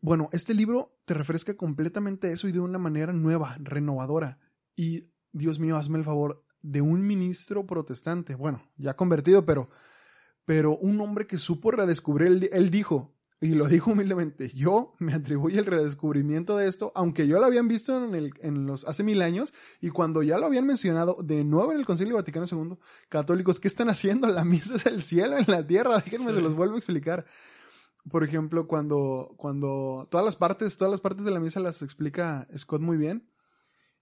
[0.00, 4.38] Bueno, este libro te refresca completamente eso y de una manera nueva, renovadora.
[4.74, 9.68] Y Dios mío, hazme el favor de un ministro protestante, bueno, ya convertido, pero,
[10.44, 15.58] pero un hombre que supo redescubrir, él dijo, y lo dijo humildemente, yo me atribuyo
[15.58, 19.20] el redescubrimiento de esto, aunque yo lo habían visto en, el, en los hace mil
[19.20, 22.78] años, y cuando ya lo habían mencionado de nuevo en el Concilio Vaticano II,
[23.08, 24.28] católicos, ¿qué están haciendo?
[24.28, 27.26] La misa del cielo en la tierra, déjenme se los vuelvo a explicar.
[28.08, 32.46] Por ejemplo, cuando, cuando todas las partes, todas las partes de la misa las explica
[32.56, 33.28] Scott muy bien.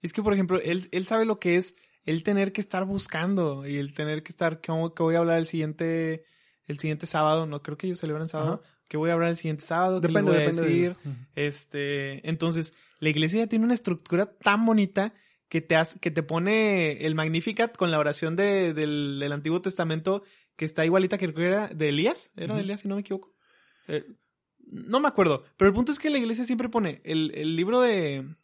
[0.03, 3.67] Es que, por ejemplo, él, él sabe lo que es el tener que estar buscando
[3.67, 6.27] y el tener que estar, que voy a hablar el siguiente,
[6.67, 8.63] el siguiente sábado, no creo que ellos celebran sábado.
[8.91, 10.01] ¿Qué voy a hablar el siguiente sábado?
[10.01, 10.97] ¿Qué depende, voy a decir?
[11.37, 15.15] Este, entonces, la iglesia ya tiene una estructura tan bonita
[15.49, 20.25] que te, que te pone el Magnificat con la oración de, del, Antiguo Testamento
[20.57, 22.33] que está igualita que era de Elías.
[22.35, 23.33] ¿Era de Elías, si no me equivoco?
[23.87, 24.05] Eh,
[24.59, 25.45] no me acuerdo.
[25.57, 28.35] Pero el punto es que la iglesia siempre pone el, el libro de,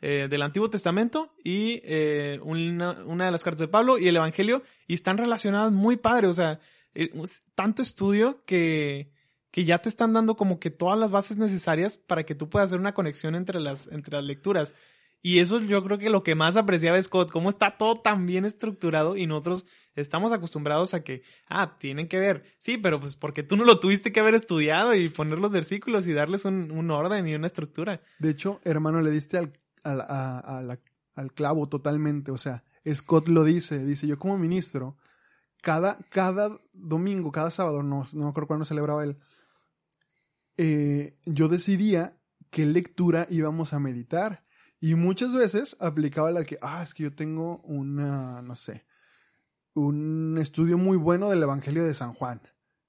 [0.00, 4.14] eh, del Antiguo Testamento y eh, una, una, de las cartas de Pablo y el
[4.14, 6.28] Evangelio y están relacionadas muy padre.
[6.28, 6.60] O sea,
[7.56, 9.17] tanto estudio que
[9.50, 12.68] que ya te están dando como que todas las bases necesarias para que tú puedas
[12.68, 14.74] hacer una conexión entre las, entre las lecturas.
[15.20, 18.44] Y eso yo creo que lo que más apreciaba Scott, cómo está todo tan bien
[18.44, 22.44] estructurado y nosotros estamos acostumbrados a que, ah, tienen que ver.
[22.58, 26.06] Sí, pero pues porque tú no lo tuviste que haber estudiado y poner los versículos
[26.06, 28.00] y darles un, un orden y una estructura.
[28.20, 30.80] De hecho, hermano, le diste al, al,
[31.14, 32.30] al clavo totalmente.
[32.30, 32.62] O sea,
[32.94, 34.96] Scott lo dice, dice, yo como ministro,
[35.62, 39.18] cada, cada domingo, cada sábado, no, no me acuerdo cuándo celebraba él,
[40.58, 42.18] eh, yo decidía
[42.50, 44.44] qué lectura íbamos a meditar.
[44.80, 48.84] Y muchas veces aplicaba la que, ah, es que yo tengo una, no sé,
[49.74, 52.42] un estudio muy bueno del Evangelio de San Juan.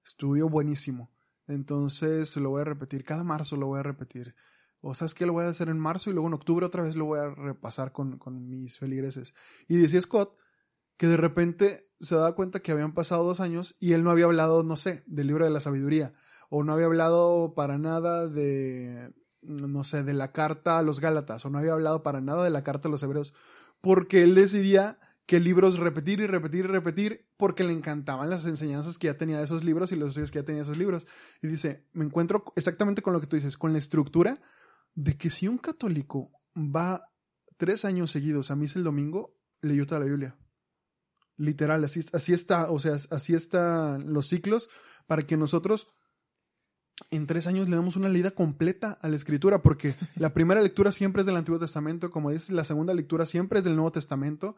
[0.05, 1.11] Estudio buenísimo.
[1.47, 3.03] Entonces lo voy a repetir.
[3.03, 4.35] Cada marzo lo voy a repetir.
[4.81, 6.95] O sabes que lo voy a hacer en marzo y luego en octubre otra vez
[6.95, 9.33] lo voy a repasar con, con mis feligreses.
[9.67, 10.37] Y decía Scott
[10.97, 14.25] que de repente se da cuenta que habían pasado dos años y él no había
[14.25, 16.13] hablado, no sé, del libro de la sabiduría.
[16.49, 21.45] O no había hablado para nada de, no sé, de la carta a los Gálatas.
[21.45, 23.33] O no había hablado para nada de la carta a los Hebreos.
[23.81, 28.97] Porque él decidía qué libros repetir y repetir y repetir porque le encantaban las enseñanzas
[28.97, 31.05] que ya tenía de esos libros y los estudios que ya tenía de esos libros.
[31.43, 34.41] Y dice, me encuentro exactamente con lo que tú dices, con la estructura
[34.95, 37.13] de que si un católico va
[37.57, 40.35] tres años seguidos a misa el domingo, leyó toda la Biblia.
[41.37, 44.67] Literal, así, así está, o sea, así están los ciclos
[45.05, 45.87] para que nosotros
[47.11, 50.91] en tres años le damos una leída completa a la escritura, porque la primera lectura
[50.91, 54.55] siempre es del Antiguo Testamento, como dices, la segunda lectura siempre es del Nuevo Testamento,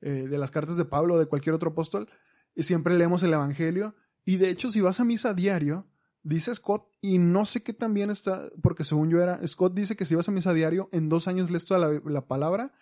[0.00, 2.08] eh, de las cartas de Pablo o de cualquier otro apóstol,
[2.54, 3.94] y siempre leemos el Evangelio.
[4.24, 5.86] Y de hecho, si vas a misa diario,
[6.22, 10.04] dice Scott, y no sé qué también está, porque según yo era, Scott dice que
[10.04, 12.72] si vas a misa diario, en dos años lees toda la, la palabra,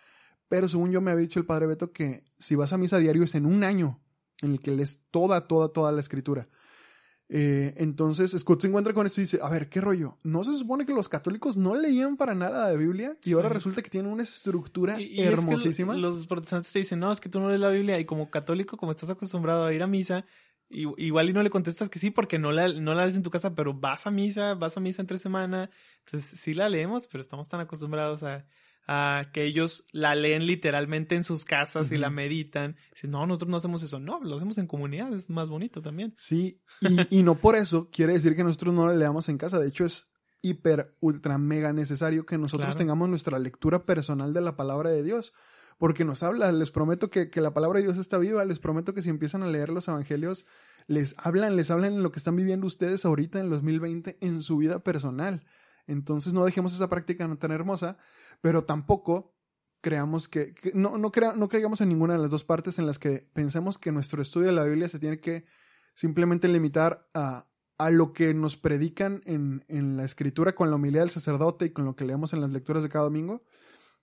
[0.49, 3.23] pero según yo me había dicho el padre Beto que si vas a misa diario
[3.23, 4.01] es en un año
[4.41, 6.49] en el que lees toda, toda, toda la escritura.
[7.31, 10.17] Eh, entonces Scott se encuentra con esto y dice, a ver, ¿qué rollo?
[10.25, 13.19] ¿No se supone que los católicos no leían para nada la Biblia?
[13.23, 15.95] Y ahora resulta que tienen una estructura hermosísima.
[15.95, 18.77] los protestantes te dicen, no, es que tú no lees la Biblia y como católico,
[18.79, 20.25] como estás acostumbrado a ir a misa,
[20.71, 23.31] igual y no le contestas que sí porque no la, no la lees en tu
[23.31, 25.71] casa, pero vas a misa, vas a misa entre semana.
[26.07, 28.47] Entonces sí la leemos, pero estamos tan acostumbrados a
[28.89, 32.77] a que ellos la leen literalmente en sus casas y la meditan.
[32.95, 34.01] Dicen, no, nosotros no hacemos eso.
[34.01, 36.15] No, lo hacemos en comunidad, es más bonito también.
[36.17, 36.87] Sí, y,
[37.21, 39.59] y no por eso quiere decir que nosotros no la leamos en casa.
[39.59, 40.09] De hecho, es
[40.41, 45.35] hiper, ultra, mega necesario que nosotros tengamos nuestra lectura personal de la palabra de Dios.
[45.77, 48.95] Porque nos habla, les prometo que, que la palabra de Dios está viva, les prometo
[48.95, 50.47] que si empiezan a leer los evangelios,
[50.87, 54.43] les hablan, les hablan en lo que están viviendo ustedes ahorita en el 2020 en
[54.43, 55.43] su vida personal.
[55.89, 57.99] Entonces no dejemos esa práctica tan hermosa
[58.41, 59.35] pero tampoco
[59.81, 62.99] creamos que, no, no, crea, no caigamos en ninguna de las dos partes en las
[62.99, 65.45] que pensemos que nuestro estudio de la Biblia se tiene que
[65.95, 71.01] simplemente limitar a, a lo que nos predican en, en, la escritura con la humildad
[71.01, 73.43] del sacerdote y con lo que leemos en las lecturas de cada domingo.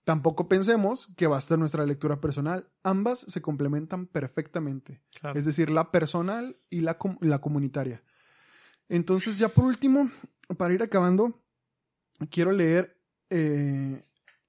[0.03, 2.69] Tampoco pensemos que va a estar nuestra lectura personal.
[2.83, 5.01] Ambas se complementan perfectamente.
[5.33, 8.03] Es decir, la personal y la, la comunitaria.
[8.87, 10.11] Entonces, ya por último,
[10.57, 11.43] para ir acabando,
[12.29, 12.97] quiero leer
[13.29, 14.03] eh,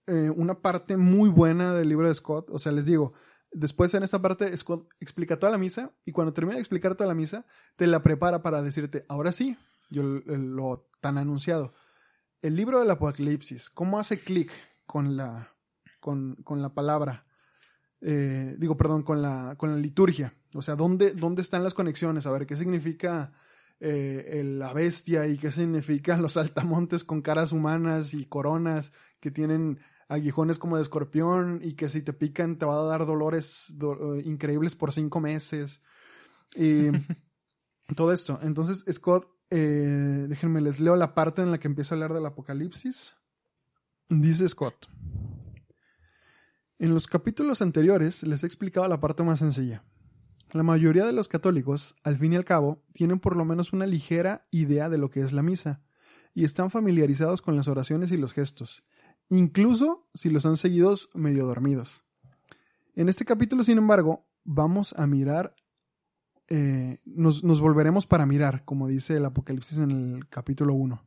[0.06, 2.48] eh, una parte muy buena del libro de Scott.
[2.50, 3.12] O sea, les digo,
[3.50, 7.08] después en esta parte Scott explica toda la misa y cuando termina de explicar toda
[7.08, 7.46] la misa,
[7.76, 9.56] te la prepara para decirte, ahora sí,
[9.90, 11.74] yo lo tan anunciado.
[12.42, 14.52] El libro del Apocalipsis, ¿cómo hace clic
[14.84, 15.52] con la,
[16.00, 17.26] con, con la palabra?
[18.00, 20.34] Eh, digo, perdón, con la, con la liturgia.
[20.54, 22.26] O sea, ¿dónde, ¿dónde están las conexiones?
[22.26, 23.32] A ver, ¿qué significa
[23.80, 29.80] eh, la bestia y qué significa los altamontes con caras humanas y coronas que tienen
[30.08, 34.22] aguijones como de escorpión y que si te pican te va a dar dolores eh,
[34.24, 35.82] increíbles por cinco meses.
[36.54, 36.90] Y
[37.96, 38.38] todo esto.
[38.42, 42.26] Entonces, Scott, eh, déjenme, les leo la parte en la que empieza a hablar del
[42.26, 43.16] Apocalipsis.
[44.08, 44.88] Dice Scott.
[46.78, 49.82] En los capítulos anteriores les he explicado la parte más sencilla.
[50.52, 53.86] La mayoría de los católicos, al fin y al cabo, tienen por lo menos una
[53.86, 55.82] ligera idea de lo que es la misa,
[56.34, 58.84] y están familiarizados con las oraciones y los gestos,
[59.28, 62.04] incluso si los han seguido medio dormidos.
[62.94, 65.54] En este capítulo, sin embargo, vamos a mirar,
[66.48, 71.06] eh, nos, volveremos para mirar, como dice el Apocalipsis en el capítulo 1.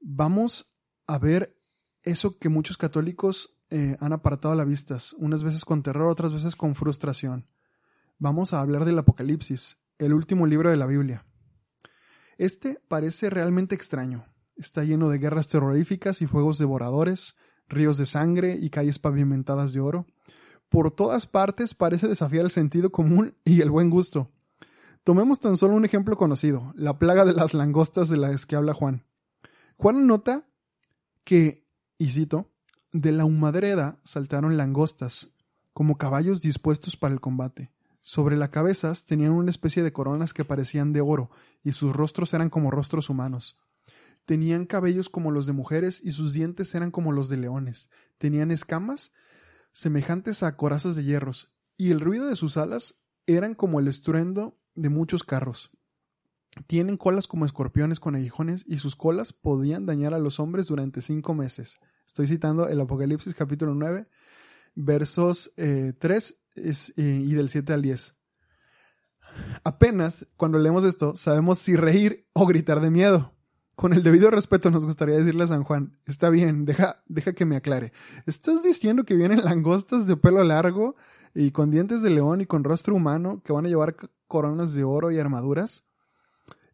[0.00, 0.74] Vamos
[1.06, 1.58] a ver
[2.02, 6.32] eso que muchos católicos eh, han apartado a la vista, unas veces con terror, otras
[6.32, 7.46] veces con frustración.
[8.18, 11.26] Vamos a hablar del Apocalipsis, el último libro de la Biblia.
[12.38, 14.24] Este parece realmente extraño,
[14.56, 17.34] Está lleno de guerras terroríficas y fuegos devoradores,
[17.68, 20.06] ríos de sangre y calles pavimentadas de oro.
[20.68, 24.30] Por todas partes parece desafiar el sentido común y el buen gusto.
[25.02, 28.74] Tomemos tan solo un ejemplo conocido, la plaga de las langostas de las que habla
[28.74, 29.04] Juan.
[29.76, 30.46] Juan nota
[31.24, 31.66] que,
[31.98, 32.50] y cito,
[32.92, 35.30] de la humadreda saltaron langostas,
[35.74, 37.73] como caballos dispuestos para el combate.
[38.06, 41.30] Sobre las cabezas tenían una especie de coronas que parecían de oro,
[41.62, 43.56] y sus rostros eran como rostros humanos.
[44.26, 47.88] Tenían cabellos como los de mujeres y sus dientes eran como los de leones.
[48.18, 49.14] Tenían escamas
[49.72, 52.96] semejantes a corazas de hierros, y el ruido de sus alas
[53.26, 55.70] eran como el estruendo de muchos carros.
[56.66, 61.00] Tienen colas como escorpiones con aguijones y sus colas podían dañar a los hombres durante
[61.00, 61.80] cinco meses.
[62.06, 64.06] Estoy citando el Apocalipsis capítulo 9,
[64.74, 68.14] versos 3 eh, eh, y del 7 al 10.
[69.64, 73.32] Apenas cuando leemos esto sabemos si reír o gritar de miedo.
[73.74, 77.44] Con el debido respeto nos gustaría decirle a San Juan, está bien, deja, deja que
[77.44, 77.92] me aclare.
[78.24, 80.94] ¿Estás diciendo que vienen langostas de pelo largo
[81.34, 83.96] y con dientes de león y con rostro humano que van a llevar
[84.28, 85.84] coronas de oro y armaduras?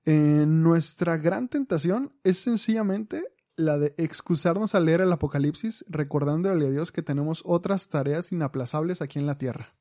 [0.05, 3.25] Eh, nuestra gran tentación es sencillamente
[3.61, 9.03] la de excusarnos a leer el Apocalipsis recordándole a Dios que tenemos otras tareas inaplazables
[9.03, 9.75] aquí en la tierra.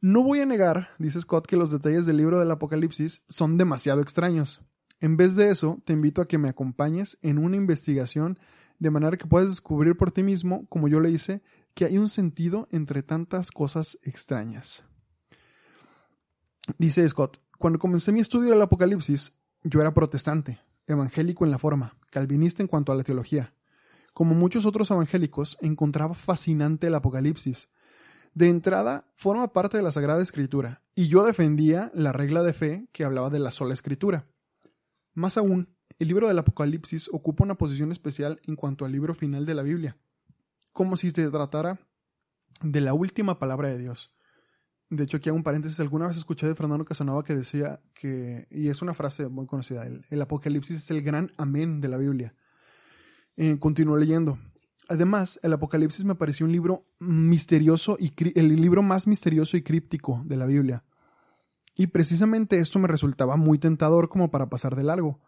[0.00, 4.02] No voy a negar, dice Scott, que los detalles del libro del Apocalipsis son demasiado
[4.02, 4.60] extraños.
[5.00, 8.38] En vez de eso, te invito a que me acompañes en una investigación
[8.78, 11.42] de manera que puedas descubrir por ti mismo, como yo le hice,
[11.74, 14.84] que hay un sentido entre tantas cosas extrañas.
[16.78, 19.32] Dice Scott, cuando comencé mi estudio del Apocalipsis,
[19.62, 23.52] yo era protestante, evangélico en la forma, calvinista en cuanto a la teología.
[24.14, 27.68] Como muchos otros evangélicos, encontraba fascinante el Apocalipsis.
[28.34, 32.88] De entrada, forma parte de la Sagrada Escritura, y yo defendía la regla de fe
[32.92, 34.28] que hablaba de la sola Escritura.
[35.12, 39.44] Más aún, el libro del Apocalipsis ocupa una posición especial en cuanto al libro final
[39.44, 39.96] de la Biblia,
[40.72, 41.80] como si se tratara
[42.62, 44.13] de la última palabra de Dios.
[44.96, 45.80] De hecho, aquí hago un paréntesis.
[45.80, 49.86] Alguna vez escuché de Fernando Casanova que decía que, y es una frase muy conocida,
[49.86, 52.34] el, Apocalipsis es el gran amén de la Biblia.
[53.36, 53.58] Eh,
[53.98, 54.38] leyendo.
[54.88, 60.22] Además, el Apocalipsis me pareció un libro misterioso y el libro más misterioso y críptico
[60.26, 60.84] de la Biblia.
[61.74, 65.20] Y precisamente esto me resultaba muy tentador como para pasar de largo.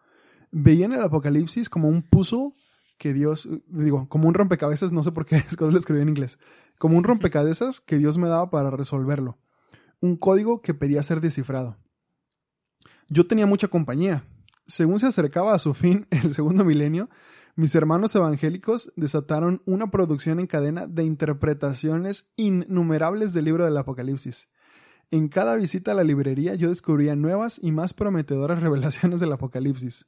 [0.51, 2.53] Veía en el Apocalipsis como un puzzle
[2.97, 6.09] que Dios, digo, como un rompecabezas, no sé por qué es cuando lo escribí en
[6.09, 6.39] inglés,
[6.77, 9.37] como un rompecabezas que Dios me daba para resolverlo
[10.01, 11.77] un código que pedía ser descifrado.
[13.09, 14.25] Yo tenía mucha compañía.
[14.65, 17.09] Según se acercaba a su fin el segundo milenio,
[17.55, 24.47] mis hermanos evangélicos desataron una producción en cadena de interpretaciones innumerables del libro del Apocalipsis.
[25.09, 30.05] En cada visita a la librería yo descubría nuevas y más prometedoras revelaciones del Apocalipsis.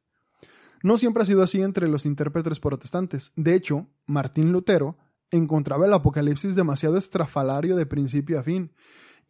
[0.83, 3.31] No siempre ha sido así entre los intérpretes protestantes.
[3.35, 4.97] De hecho, Martín Lutero
[5.31, 8.71] encontraba el Apocalipsis demasiado estrafalario de principio a fin,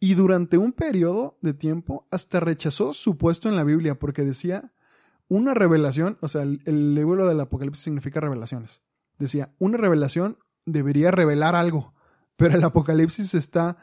[0.00, 4.72] y durante un periodo de tiempo hasta rechazó su puesto en la Biblia porque decía
[5.28, 8.80] una revelación, o sea, el, libro del Apocalipsis significa revelaciones.
[9.18, 11.94] Decía, una revelación debería revelar algo,
[12.36, 13.76] pero el Apocalipsis está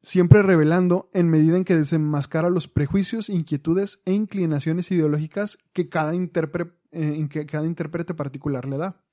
[0.00, 6.14] siempre revelando en medida en que desenmascara los prejuicios, inquietudes e inclinaciones ideológicas que cada,
[6.14, 9.04] eh, que cada intérprete particular le da.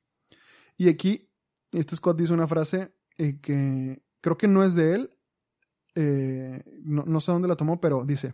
[0.77, 1.29] Y aquí,
[1.71, 5.18] este Scott dice una frase eh, que creo que no es de él,
[5.95, 8.33] eh, no, sé dónde la tomó, pero dice,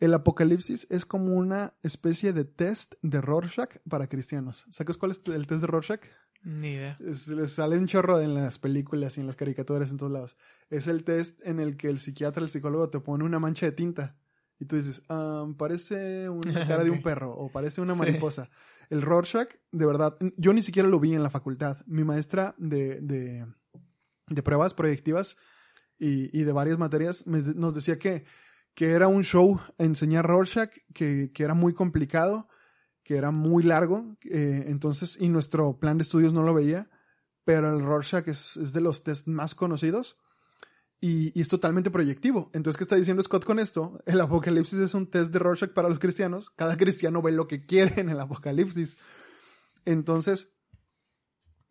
[0.00, 4.66] el apocalipsis es como una especie de test de Rorschach para cristianos.
[4.70, 6.02] ¿Sabes cuál es el test de Rorschach?
[6.44, 6.96] Ni idea.
[7.00, 10.36] les sale un chorro en las películas y en las caricaturas en todos lados.
[10.70, 13.72] Es el test en el que el psiquiatra, el psicólogo te pone una mancha de
[13.72, 14.16] tinta
[14.60, 15.02] y tú dices,
[15.56, 18.50] parece una cara de un perro o parece una mariposa.
[18.90, 21.78] El Rorschach, de verdad, yo ni siquiera lo vi en la facultad.
[21.86, 23.46] Mi maestra de, de,
[24.28, 25.36] de pruebas proyectivas
[25.98, 28.24] y, de varias materias, nos decía que,
[28.74, 32.48] que era un show enseñar Rorschach, que, que era muy complicado,
[33.02, 36.88] que era muy largo, eh, entonces, y nuestro plan de estudios no lo veía,
[37.44, 40.18] pero el Rorschach es, es de los test más conocidos
[41.00, 42.50] y, y, es totalmente proyectivo.
[42.52, 43.98] Entonces, ¿qué está diciendo Scott con esto?
[44.04, 46.50] El Apocalipsis es un test de Rorschach para los cristianos.
[46.50, 48.98] Cada cristiano ve lo que quiere en el Apocalipsis.
[49.86, 50.52] Entonces,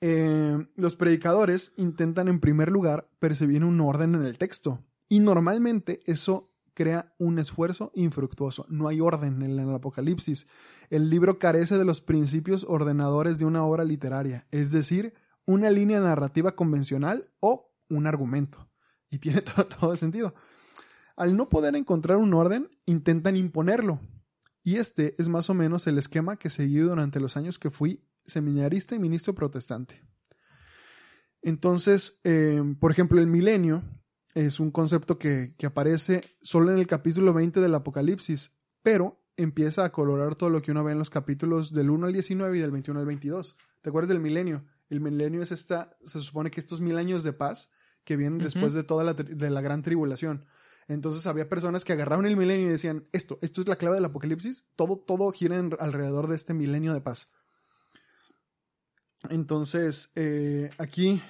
[0.02, 6.02] eh, los predicadores intentan en primer lugar percibir un orden en el texto y normalmente
[6.06, 8.68] eso crea un esfuerzo infructuoso.
[8.70, 10.46] No hay orden en el Apocalipsis.
[10.92, 16.00] El libro carece de los principios ordenadores de una obra literaria, es decir, una línea
[16.00, 18.70] narrativa convencional o un argumento.
[19.10, 20.36] Y tiene todo, todo sentido.
[21.16, 24.00] Al no poder encontrar un orden, intentan imponerlo.
[24.64, 28.04] Y este es más o menos el esquema que seguí durante los años que fui
[28.28, 30.02] seminarista y ministro protestante.
[31.42, 33.84] Entonces, eh, por ejemplo, el milenio
[34.34, 38.52] es un concepto que, aparece solo en el capítulo 20 del Apocalipsis,
[38.84, 42.14] pero empieza a colorar todo lo que uno ve en los capítulos del 1 al
[42.14, 43.56] 19 y del 21 al 22.
[43.82, 44.66] ¿Te acuerdas del milenio?
[44.90, 47.70] El milenio es esta, se supone que estos mil años de paz
[48.04, 50.46] que vienen después de toda la, de la gran tribulación.
[50.88, 54.06] Entonces había personas que agarraban el milenio y decían, esto, esto es la clave del
[54.06, 57.30] Apocalipsis, todo, todo gira alrededor de este milenio de paz.
[59.30, 61.22] Entonces, eh, aquí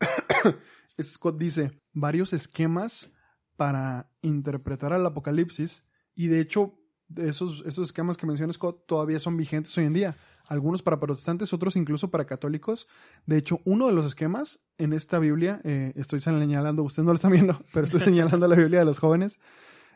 [1.02, 3.12] Scott dice varios esquemas
[3.56, 5.84] para interpretar al Apocalipsis
[6.14, 6.78] y de hecho
[7.16, 10.16] esos, esos esquemas que menciona Scott todavía son vigentes hoy en día.
[10.46, 12.86] Algunos para protestantes, otros incluso para católicos.
[13.26, 17.16] De hecho, uno de los esquemas en esta Biblia, eh, estoy señalando, ustedes no lo
[17.16, 19.38] están viendo, pero estoy señalando la Biblia de los jóvenes.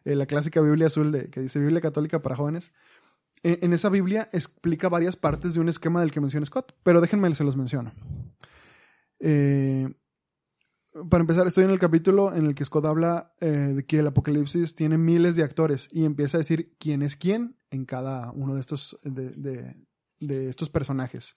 [0.05, 2.73] eh, la clásica Biblia azul de, que dice Biblia Católica para jóvenes.
[3.43, 7.35] En, esa Biblia explica varias partes de un esquema del que menciona Scott, pero déjenme
[7.35, 7.93] se los menciono.
[9.19, 9.93] Eh,
[11.09, 14.07] para empezar, estoy en el capítulo en el que Scott habla eh, de que el
[14.07, 18.55] apocalipsis tiene miles de actores y empieza a decir quién es quién en cada uno
[18.55, 19.75] de estos, de-
[20.21, 21.37] de estos personajes.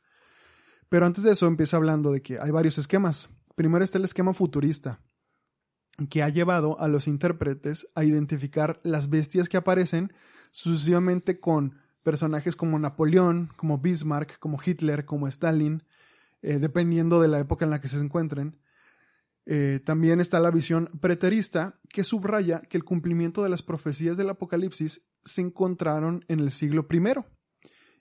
[0.89, 3.29] Pero antes de eso empieza hablando de que hay varios esquemas.
[3.55, 5.01] Primero está el esquema futurista,
[6.09, 10.13] que ha llevado a los intérpretes a identificar las bestias que aparecen
[10.51, 15.81] sucesivamente con personajes como Napoleón, como Bismarck, como Hitler, como Stalin,
[16.43, 18.59] eh, dependiendo de la época en la que se encuentren.
[19.47, 24.29] Eh, también está la visión preterista, que subraya que el cumplimiento de las profecías del
[24.29, 27.01] Apocalipsis se encontraron en el siglo I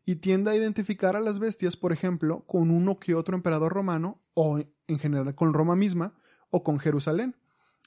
[0.04, 4.22] y tiende a identificar a las bestias, por ejemplo, con uno que otro emperador romano
[4.34, 6.12] o en general con Roma misma
[6.50, 7.36] o con Jerusalén.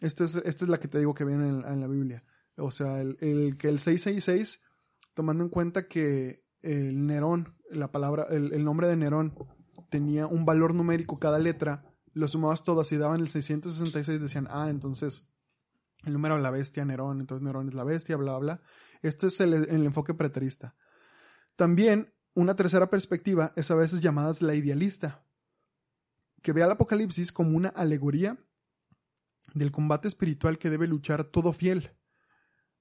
[0.01, 2.24] Esta es, esta es la que te digo que viene en, la Biblia.
[2.55, 4.63] O sea, el, el que el 666,
[5.18, 9.34] tomando en cuenta que el Nerón, la palabra, el, nombre de Nerón
[9.89, 14.70] tenía un valor numérico cada letra, lo sumabas todas y daban el 666, decían, ah,
[14.70, 15.26] entonces
[16.05, 18.61] el número de la bestia Nerón, entonces Nerón es la bestia, bla, bla.
[19.01, 19.55] Este es el
[19.86, 20.76] enfoque preterista.
[21.55, 25.26] También una tercera perspectiva es a veces llamada la idealista,
[26.43, 28.38] que ve al Apocalipsis como una alegoría
[29.55, 31.89] del combate espiritual que debe luchar todo fiel.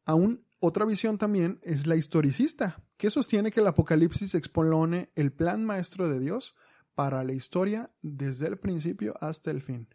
[0.05, 5.65] Aún otra visión también es la historicista, que sostiene que el Apocalipsis expone el plan
[5.65, 6.55] maestro de Dios
[6.95, 9.89] para la historia desde el principio hasta el fin.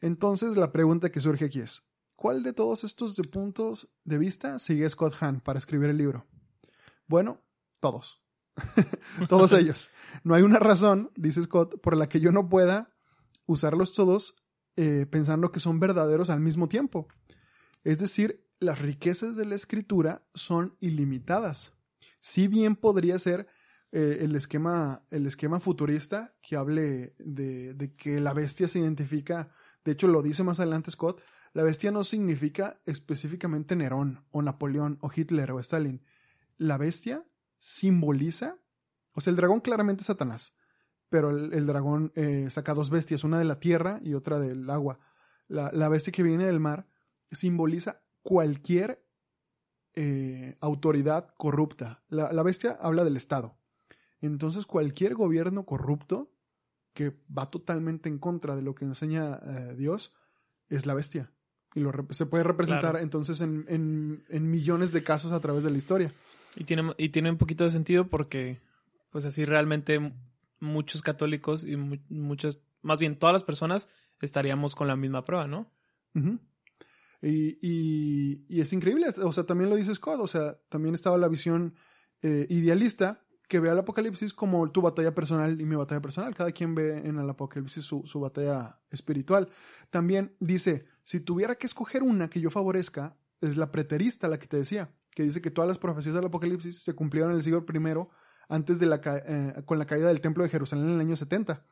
[0.00, 1.84] Entonces la pregunta que surge aquí es,
[2.16, 6.26] ¿cuál de todos estos de puntos de vista sigue Scott Hahn para escribir el libro?
[7.06, 7.40] Bueno,
[7.80, 8.20] todos.
[9.28, 9.90] todos ellos.
[10.24, 12.92] No hay una razón, dice Scott, por la que yo no pueda
[13.46, 14.34] usarlos todos
[14.76, 17.06] eh, pensando que son verdaderos al mismo tiempo.
[17.84, 21.72] Es decir, las riquezas de la escritura son ilimitadas.
[22.20, 23.46] Si bien podría ser
[23.92, 29.50] eh, el, esquema, el esquema futurista que hable de, que la bestia se identifica,
[29.84, 34.98] de hecho lo dice más adelante Scott, la bestia no significa específicamente Nerón o Napoleón
[35.00, 36.02] o Hitler o Stalin.
[36.58, 37.24] La bestia
[37.58, 38.58] simboliza,
[39.12, 40.54] o sea, el dragón claramente es Satanás,
[41.08, 44.98] pero el, dragón eh, saca dos bestias, una de la tierra y otra del agua.
[45.48, 46.88] La bestia que viene del mar
[47.30, 49.06] simboliza cualquier
[49.94, 52.02] eh, autoridad corrupta.
[52.08, 53.56] La, la, bestia habla del Estado.
[54.20, 56.32] Entonces, cualquier gobierno corrupto
[56.92, 60.12] que va totalmente en contra de lo que enseña eh, Dios
[60.68, 61.30] es la bestia.
[61.76, 62.98] Y lo se puede representar claro.
[62.98, 66.12] entonces en, en, en, millones de casos a través de la historia.
[66.56, 68.60] Y tiene, y tiene un poquito de sentido porque,
[69.10, 70.12] pues así realmente
[70.58, 73.88] muchos católicos y mu muchas, más bien todas las personas
[74.20, 75.70] estaríamos con la misma prueba, ¿no?
[76.14, 76.40] Uh -huh.
[77.22, 77.58] Y,
[78.48, 81.74] y, es increíble, o sea, también lo dice Scott, o sea, también estaba la visión
[82.22, 86.34] eh, idealista que ve al apocalipsis como tu batalla personal y mi batalla personal.
[86.34, 89.48] Cada quien ve en el apocalipsis su, su batalla espiritual.
[89.90, 94.46] También dice, si tuviera que escoger una que yo favorezca, es la preterista, la que
[94.46, 97.64] te decía, que dice que todas las profecías del apocalipsis se cumplieron en el siglo
[97.68, 98.06] I
[98.48, 101.64] antes de la, eh, con la caída del templo de Jerusalén en el año 70.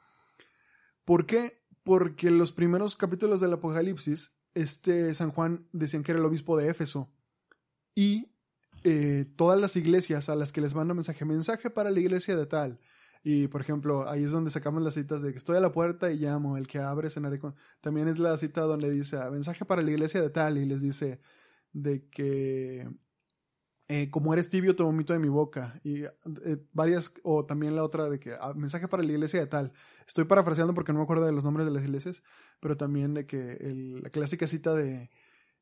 [1.04, 1.62] ¿Por qué?
[1.82, 6.68] Porque los primeros capítulos del apocalipsis este San Juan decían que era el obispo de
[6.68, 7.10] Éfeso.
[7.94, 8.28] Y
[8.84, 12.46] eh, todas las iglesias a las que les manda mensaje, mensaje para la iglesia de
[12.46, 12.78] tal.
[13.22, 16.12] Y por ejemplo, ahí es donde sacamos las citas de que estoy a la puerta
[16.12, 17.54] y llamo, el que abre cenaré con.
[17.80, 21.20] También es la cita donde dice mensaje para la iglesia de tal y les dice
[21.72, 22.86] de que
[23.88, 25.80] eh, como eres tibio te vomito de mi boca.
[25.84, 26.10] Y eh,
[26.72, 29.72] varias o también la otra de que ah, mensaje para la iglesia de tal.
[30.06, 32.22] Estoy parafraseando porque no me acuerdo de los nombres de las iglesias
[32.60, 33.58] pero también de que
[34.02, 35.10] la clásica cita de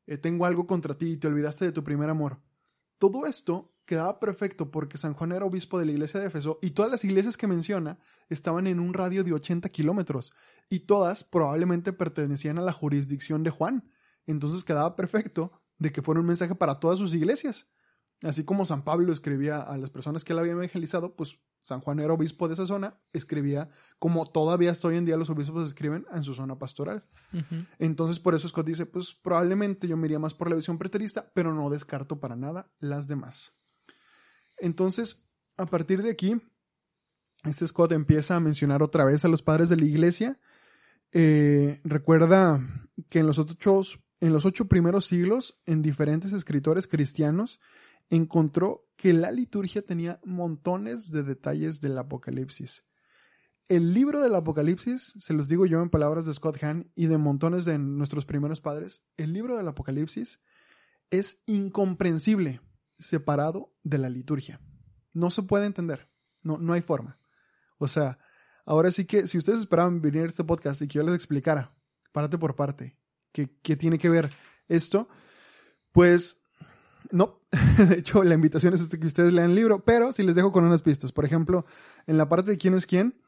[0.07, 2.39] eh, tengo algo contra ti y te olvidaste de tu primer amor.
[2.97, 6.71] Todo esto quedaba perfecto porque San Juan era obispo de la iglesia de Éfeso y
[6.71, 7.99] todas las iglesias que menciona
[8.29, 10.31] estaban en un radio de 80 kilómetros
[10.69, 13.91] y todas probablemente pertenecían a la jurisdicción de Juan.
[14.25, 17.67] Entonces quedaba perfecto de que fuera un mensaje para todas sus iglesias
[18.23, 21.99] Así como San Pablo escribía a las personas que él había evangelizado, pues San Juan
[21.99, 23.69] era obispo de esa zona, escribía
[23.99, 27.05] como todavía hasta hoy en día los obispos escriben en su zona pastoral.
[27.33, 27.67] Uh -huh.
[27.79, 31.31] Entonces por eso Scott dice, pues probablemente yo me iría más por la visión preterista,
[31.33, 33.53] pero no descarto para nada las demás.
[34.57, 35.25] Entonces,
[35.57, 36.41] a partir de aquí,
[37.43, 40.39] este Scott empieza a mencionar otra vez a los padres de la iglesia.
[41.11, 42.59] Eh, recuerda
[43.09, 43.81] que en los ocho,
[44.21, 47.59] en los ocho primeros siglos, en diferentes escritores cristianos,
[48.09, 52.85] encontró que la liturgia tenía montones de detalles del Apocalipsis.
[53.69, 57.17] El libro del Apocalipsis, se los digo yo en palabras de Scott Hahn y de
[57.17, 60.39] montones de nuestros primeros padres, el libro del Apocalipsis
[61.09, 62.61] es incomprensible
[62.99, 64.59] separado de la liturgia.
[65.13, 66.09] No se puede entender.
[66.43, 67.19] No, no hay forma.
[67.77, 68.19] O sea,
[68.65, 71.75] ahora sí que si ustedes esperaban venir a este podcast y que yo les explicara
[72.11, 72.97] parte por parte
[73.31, 74.29] qué, tiene que ver
[74.67, 75.09] esto,
[75.91, 76.37] pues
[77.13, 77.41] no.
[77.77, 80.65] De hecho, la invitación es que ustedes lean el libro, pero si les dejo con
[80.65, 81.11] unas pistas.
[81.11, 81.63] Por ejemplo,
[82.07, 83.21] en la parte de quién es quién,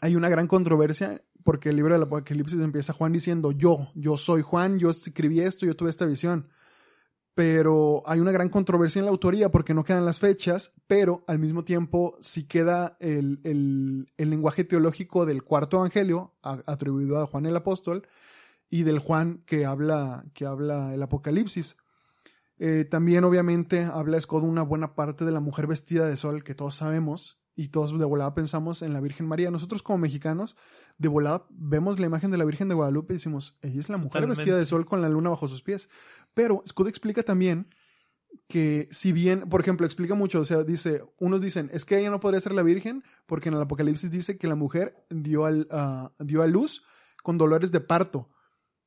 [0.00, 4.42] hay una gran controversia porque el libro del Apocalipsis empieza Juan diciendo yo, yo soy
[4.42, 6.48] Juan, yo escribí esto, yo tuve esta visión.
[7.34, 11.38] Pero hay una gran controversia en la autoría porque no quedan las fechas, pero al
[11.40, 17.56] mismo tiempo sí queda el, el, lenguaje teológico del cuarto evangelio atribuido a Juan el
[17.56, 18.06] apóstol
[18.68, 21.76] y del Juan que habla, que habla el Apocalipsis.
[22.62, 26.54] Eh, también obviamente habla Scott una buena parte de la mujer vestida de sol que
[26.54, 29.50] todos sabemos y todos de volada pensamos en la Virgen María.
[29.50, 30.56] Nosotros como mexicanos,
[30.98, 33.96] de volada vemos la imagen de la Virgen de Guadalupe y decimos, ella es la
[33.96, 35.88] mujer vestida de sol con la luna bajo sus pies.
[36.34, 37.74] Pero Scott explica también
[38.46, 42.10] que si bien, por ejemplo, explica mucho, o sea, dice, unos dicen, es que ella
[42.10, 45.66] no podría ser la Virgen porque en el Apocalipsis dice que la mujer dio, al,
[45.70, 46.82] ah, dio a luz
[47.22, 48.28] con dolores de parto.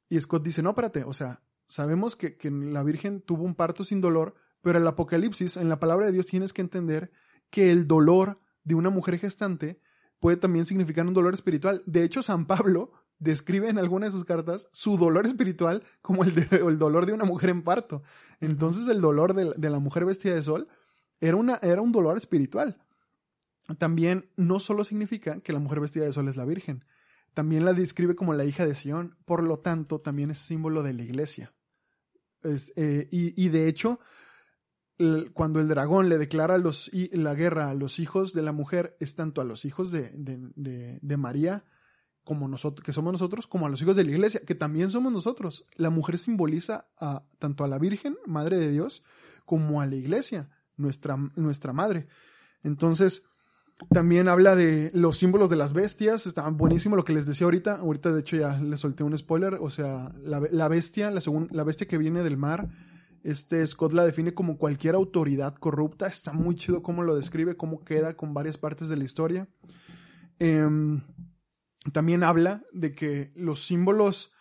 [0.10, 3.84] Y Scott dice, no, espérate, o sea, sabemos que, que la Virgen tuvo un parto
[3.84, 7.12] sin dolor, pero el Apocalipsis, en la palabra de Dios tienes que entender
[7.50, 9.80] que el dolor de una mujer gestante
[10.20, 11.84] puede también significar un dolor espiritual.
[11.86, 16.48] De hecho, San Pablo describe en alguna de sus cartas su dolor espiritual como el,
[16.52, 18.04] el dolor de una mujer en parto.
[18.40, 20.68] Entonces el dolor de, de, la mujer vestida de sol
[21.20, 22.78] era, una, era un dolor espiritual.
[23.78, 26.84] También no solo significa que la mujer vestida de sol es la Virgen,
[27.34, 30.94] también la describe como la hija de Sión, por lo tanto también es símbolo de
[30.94, 31.54] la iglesia.
[32.76, 34.00] Eh, y, de hecho,
[35.34, 39.16] cuando el dragón le declara los, la guerra a los hijos de la mujer, es
[39.16, 41.64] tanto a los hijos de, de, María,
[42.24, 45.12] como nosotros, que somos nosotros, como a los hijos de la iglesia, que también somos
[45.12, 45.66] nosotros.
[45.76, 49.04] La mujer simboliza a, tanto a la Virgen, Madre de Dios,
[49.46, 52.08] como a la iglesia, nuestra, nuestra madre.
[52.62, 53.24] Entonces,
[53.90, 56.26] también habla de los símbolos de las bestias.
[56.26, 57.78] Está buenísimo lo que les decía ahorita.
[57.78, 59.56] Ahorita, de hecho, ya les solté un spoiler.
[59.60, 61.22] O sea, la, bestia, la,
[61.52, 62.70] la bestia que viene del mar,
[63.24, 66.08] este Scott la define como cualquier autoridad corrupta.
[66.08, 69.48] Está muy chido cómo lo describe, cómo queda con varias partes de la historia.
[70.40, 71.02] Em,
[71.92, 74.32] también habla de que los símbolos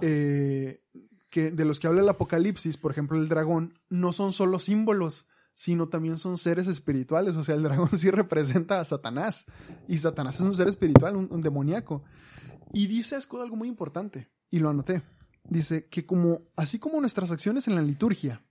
[0.00, 0.82] eh,
[1.30, 5.26] que, de los que habla el Apocalipsis, por ejemplo, el dragón, no son solo símbolos
[5.58, 7.34] sino también son seres espirituales.
[7.34, 9.44] O sea, el dragón sí representa a Satanás.
[9.88, 12.04] Y Satanás es un ser espiritual, un, demoníaco.
[12.72, 15.02] Y dice Escudo algo muy importante, y lo anoté.
[15.42, 18.44] Dice que como, así como nuestras acciones en la liturgia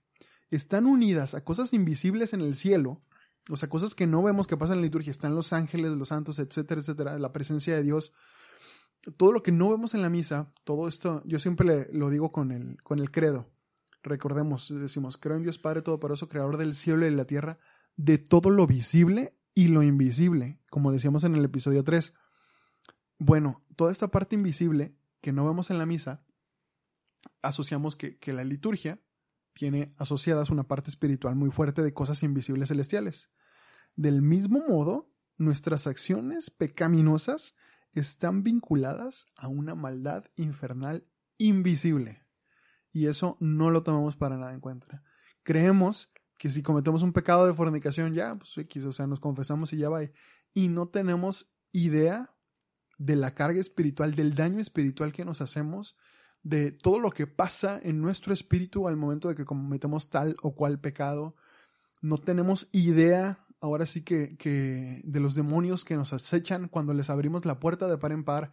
[0.50, 3.00] están unidas a cosas invisibles en el cielo,
[3.48, 6.08] o sea, cosas que no vemos que pasan en la liturgia, están los ángeles, los
[6.08, 8.12] santos, etcétera, etcétera, la presencia de Dios,
[9.16, 12.52] todo lo que no vemos en la misa, todo esto, yo siempre lo digo con
[12.52, 13.48] el, con el credo.
[14.02, 17.58] Recordemos, decimos, creo en Dios Padre Todopoderoso, Creador del cielo y de la tierra,
[17.96, 22.14] de todo lo visible y lo invisible, como decíamos en el episodio 3.
[23.18, 26.24] Bueno, toda esta parte invisible que no vemos en la misa,
[27.42, 29.00] asociamos que, que la liturgia
[29.52, 33.32] tiene asociadas una parte espiritual muy fuerte de cosas invisibles celestiales.
[33.96, 37.56] Del mismo modo, nuestras acciones pecaminosas
[37.92, 42.27] están vinculadas a una maldad infernal invisible
[42.92, 45.02] y eso no lo tomamos para nada en cuenta.
[45.42, 49.72] Creemos que si cometemos un pecado de fornicación, ya, pues X, o sea, nos confesamos
[49.72, 50.02] y ya va.
[50.54, 52.34] Y no tenemos idea
[52.96, 55.96] de la carga espiritual, del daño espiritual que nos hacemos,
[56.42, 60.54] de todo lo que pasa en nuestro espíritu al momento de que cometemos tal o
[60.54, 61.34] cual pecado.
[62.00, 67.10] No tenemos idea, ahora sí que, que de los demonios que nos acechan cuando les
[67.10, 68.52] abrimos la puerta de par en par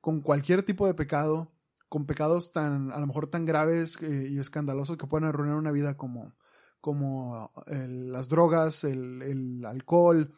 [0.00, 1.55] con cualquier tipo de pecado
[1.88, 5.70] con pecados tan, a lo mejor tan graves eh, y escandalosos que pueden arruinar una
[5.70, 6.34] vida como,
[6.80, 10.34] como las drogas, el, alcohol,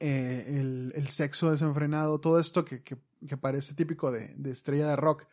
[0.00, 2.82] eh, el, sexo desenfrenado, todo esto que,
[3.40, 5.26] parece típico de, estrella de rock.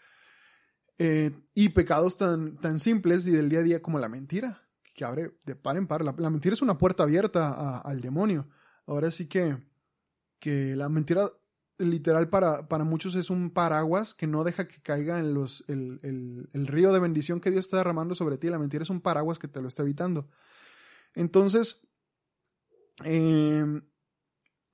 [0.98, 4.62] Eh, y pecados tan, tan simples y del día a día como la mentira,
[4.94, 6.04] que abre de par en par.
[6.04, 8.48] La, mentira es una puerta abierta al demonio.
[8.86, 9.58] Ahora sí que,
[10.40, 11.32] que la mentira
[11.82, 16.48] literal para, para muchos es un paraguas que no deja que caiga en los, el,
[16.54, 18.50] río de bendición que Dios está derramando sobre ti.
[18.50, 20.30] La mentira es un paraguas que te lo está evitando.
[21.14, 21.82] Entonces,
[23.04, 23.82] em,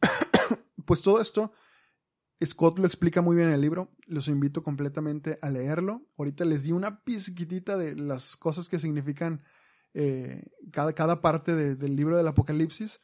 [0.85, 1.51] pues todo esto,
[2.45, 3.91] Scott lo explica muy bien en el libro.
[4.05, 6.05] Los invito completamente a leerlo.
[6.17, 9.43] Ahorita les di una pizquitita de las cosas que significan
[9.93, 12.99] eh, cada, cada, parte del libro del Apocalipsis.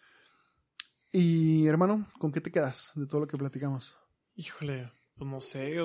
[1.15, 3.95] Y hermano, ¿con qué te quedas de todo lo que platicamos?
[4.35, 5.75] Híjole, pues no sé,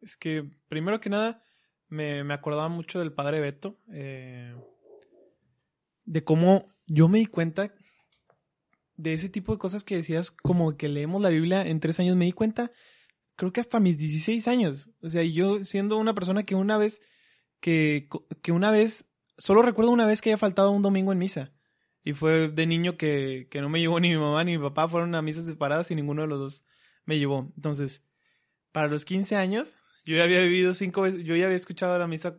[0.00, 1.42] es que primero que nada,
[1.88, 4.54] me, me acordaba mucho del padre Beto, eh,
[6.04, 7.74] de cómo yo me di cuenta
[8.96, 12.16] de ese tipo de cosas que decías, como que leemos la Biblia en tres años,
[12.16, 12.70] me di cuenta,
[13.34, 14.90] creo que hasta mis 16 años.
[15.02, 17.00] O sea, yo siendo una persona que una vez,
[17.58, 18.08] que,
[18.42, 21.52] que una vez, solo recuerdo una vez que haya faltado un domingo en misa.
[22.08, 24.88] Y fue de niño que, que no me llevó ni mi mamá ni mi papá,
[24.88, 26.64] fueron a misas separadas y ninguno de los dos
[27.04, 27.52] me llevó.
[27.54, 28.02] Entonces,
[28.72, 29.76] para los 15 años,
[30.06, 32.38] yo ya había vivido cinco veces, yo ya había escuchado la misa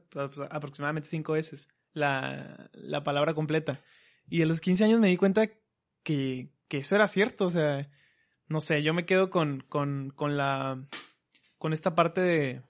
[0.50, 3.80] aproximadamente cinco veces, la, la palabra completa.
[4.28, 5.52] Y a los 15 años me di cuenta
[6.02, 7.92] que, que eso era cierto, o sea,
[8.48, 10.84] no sé, yo me quedo con, con, con la,
[11.60, 12.64] con esta parte de,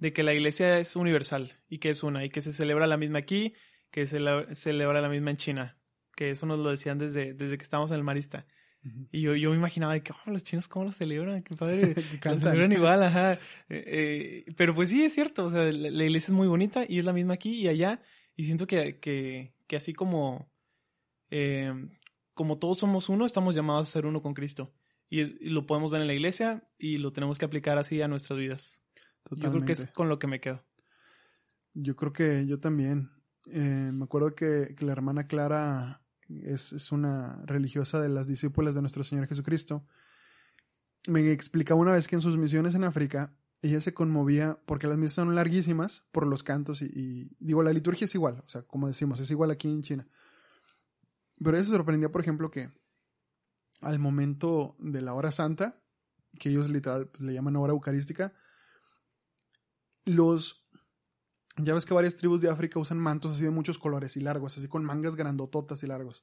[0.00, 2.96] de que la iglesia es universal y que es una y que se celebra la
[2.96, 3.54] misma aquí,
[3.92, 4.18] que se
[4.56, 5.76] celebra la misma en China,
[6.16, 8.46] que eso nos lo decían desde, desde que estábamos en el Marista.
[9.10, 11.94] Y yo, yo me imaginaba de que, oh, los chinos cómo lo celebran, qué padre,
[12.24, 13.32] lo celebran igual, ajá.
[13.32, 13.38] Eh,
[14.48, 17.00] eh, pero pues sí, es cierto, o sea, la, la, iglesia es muy bonita y
[17.00, 18.00] es la misma aquí y allá,
[18.36, 20.52] y siento que, que, que así como,
[21.30, 21.72] eh,
[22.34, 24.72] como todos somos uno, estamos llamados a ser uno con Cristo.
[25.08, 28.38] Y, lo podemos ver en la iglesia y lo tenemos que aplicar así a nuestras
[28.38, 28.82] vidas.
[29.30, 30.64] Yo creo que es con lo que me quedo.
[31.74, 33.10] Yo creo que yo también.
[33.50, 38.74] Eh, me acuerdo que, que, la hermana Clara es, es, una religiosa de las discípulas
[38.74, 39.86] de nuestro Señor Jesucristo.
[41.06, 44.98] Me explicaba una vez que en sus misiones en África ella se conmovía porque las
[44.98, 48.86] misas son larguísimas por los cantos y, digo, la liturgia es igual, o sea, como
[48.86, 50.06] decimos, es igual aquí en China.
[51.42, 52.70] Pero eso sorprendía, por ejemplo, que
[53.80, 55.82] al momento de la hora santa,
[56.38, 58.32] que ellos literal pues, le llaman hora eucarística,
[60.04, 60.65] los...
[61.56, 64.58] Ya ves que varias tribus de África usan mantos así de muchos colores y largos,
[64.58, 66.22] así con mangas grandototas y largos.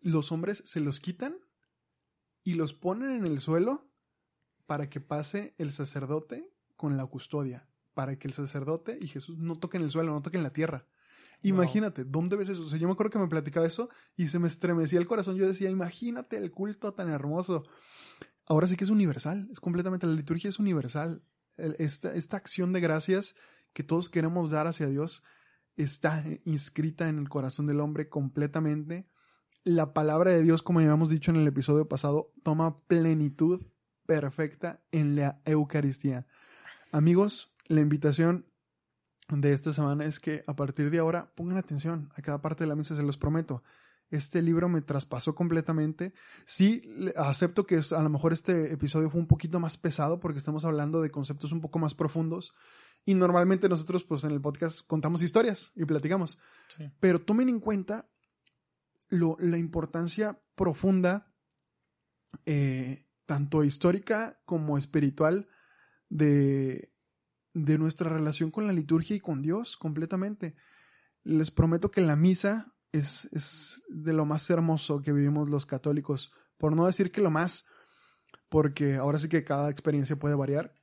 [0.00, 1.36] Los hombres se los quitan
[2.42, 3.88] y los ponen en el suelo
[4.66, 9.54] para que pase el sacerdote con la custodia, para que el sacerdote y Jesús no
[9.56, 10.86] toquen el suelo, no toquen la tierra.
[11.42, 12.62] Imagínate, ¿dónde ves eso?
[12.62, 15.36] O sea, yo me acuerdo que me platicaba eso y se me estremecía el corazón.
[15.36, 17.64] Yo decía, imagínate el culto tan hermoso.
[18.46, 21.22] Ahora sí que es universal, es completamente, la liturgia es universal.
[21.56, 23.34] Esta, esta acción de gracias
[23.72, 25.22] que todos queremos dar hacia Dios
[25.76, 29.06] está inscrita en el corazón del hombre completamente.
[29.64, 33.64] La palabra de Dios, como habíamos dicho en el episodio pasado, toma plenitud
[34.06, 36.26] perfecta en la Eucaristía.
[36.90, 38.46] Amigos, la invitación
[39.28, 42.68] de esta semana es que a partir de ahora pongan atención a cada parte de
[42.68, 43.62] la misa, se los prometo.
[44.10, 46.12] Este libro me traspasó completamente.
[46.44, 46.82] Sí,
[47.16, 51.00] acepto que a lo mejor este episodio fue un poquito más pesado porque estamos hablando
[51.00, 52.52] de conceptos un poco más profundos.
[53.04, 56.38] Y normalmente nosotros, pues en el podcast, contamos historias y platicamos.
[57.00, 58.08] Pero tomen en cuenta
[59.08, 61.32] lo, la importancia profunda,
[62.46, 65.48] eh, tanto histórica como espiritual,
[66.08, 66.92] de,
[67.54, 70.54] de nuestra relación con la liturgia y con Dios completamente.
[71.24, 76.32] Les prometo que la misa es, es de lo más hermoso que vivimos los católicos,
[76.58, 77.64] por no decir que lo más,
[78.48, 80.74] porque ahora sí que cada experiencia puede variar,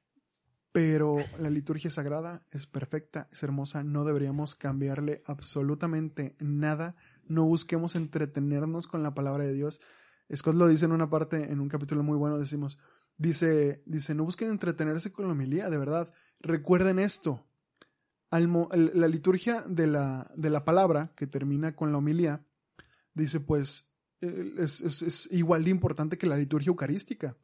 [0.72, 6.96] pero la liturgia sagrada es perfecta, es hermosa, no deberíamos cambiarle absolutamente nada,
[7.28, 9.82] no busquemos entretenernos con la palabra de Dios.
[10.36, 12.78] Scott lo dice en una parte, en un capítulo muy bueno, decimos,
[13.18, 17.46] dice, dice, no busquen entretenerse con la homilía, de verdad, Recuerden esto.
[18.32, 22.46] la liturgia de la, de la palabra, que termina con la homilía,
[23.14, 23.92] dice pues,
[24.22, 27.38] eh, es, es, igual de importante que la liturgia eucarística.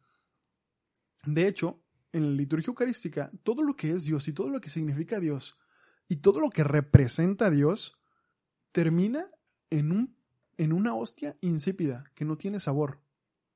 [1.25, 1.83] De hecho,
[2.15, 5.57] en la liturgia eucarística, todo lo que es Dios y todo lo que significa Dios
[6.07, 7.99] y todo lo que representa a Dios
[8.71, 9.29] termina
[9.69, 10.17] en, un,
[10.57, 13.01] en una hostia insípida que no tiene sabor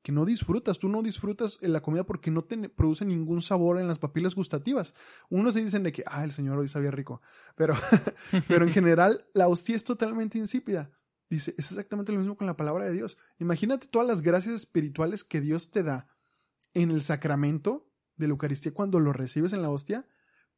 [0.01, 0.79] que no disfrutas.
[0.79, 4.93] Tú no disfrutas la comida porque no te produce ningún sabor en las papilas gustativas.
[5.29, 7.21] Unos se dicen de que, ah, el señor hoy sabía rico.
[7.55, 7.75] Pero,
[8.47, 10.91] pero en general, la hostia es totalmente insípida.
[11.29, 13.17] Dice, es exactamente lo mismo con la palabra de Dios.
[13.39, 16.07] Imagínate todas las gracias espirituales que Dios te da
[16.73, 17.88] en el sacramento
[18.19, 20.05] de la Eucaristía cuando lo recibes en la hostia,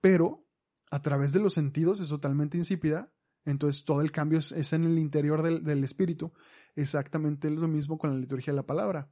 [0.02, 0.46] pero
[0.90, 3.14] a través de los sentidos es totalmente insípida.
[3.46, 6.34] Entonces todo el cambio es, en el interior del, del espíritu.
[6.76, 9.10] Exactamente lo mismo con la liturgia de la palabra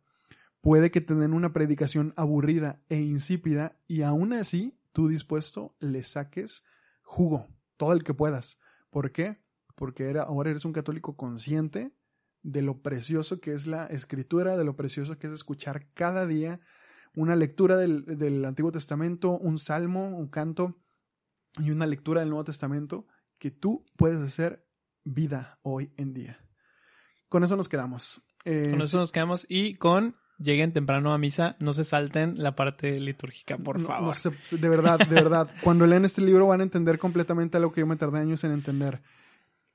[0.62, 6.04] Puede que te den una predicación aburrida e insípida y aún así tú dispuesto le
[6.04, 6.66] saques
[7.02, 7.48] jugo,
[7.78, 8.60] todo el que puedas.
[8.90, 9.42] ¿Por qué?
[9.76, 11.94] Porque ahora eres un católico consciente
[12.44, 16.60] de lo precioso que es la escritura, de lo precioso que es escuchar cada día
[17.16, 20.80] una lectura del, del Antiguo Testamento, un salmo, un canto
[21.58, 23.08] y una lectura del Nuevo Testamento
[23.38, 24.66] que tú puedes hacer
[25.04, 26.46] vida hoy en día.
[27.28, 28.22] Con eso nos quedamos.
[28.44, 33.00] con eso nos quedamos y con lleguen temprano a misa, no se salten la parte
[33.00, 34.16] litúrgica, por favor.
[34.24, 35.50] no de verdad, de verdad.
[35.62, 38.52] Cuando lean este libro van a entender completamente lo que yo me tardé años en
[38.52, 39.02] entender.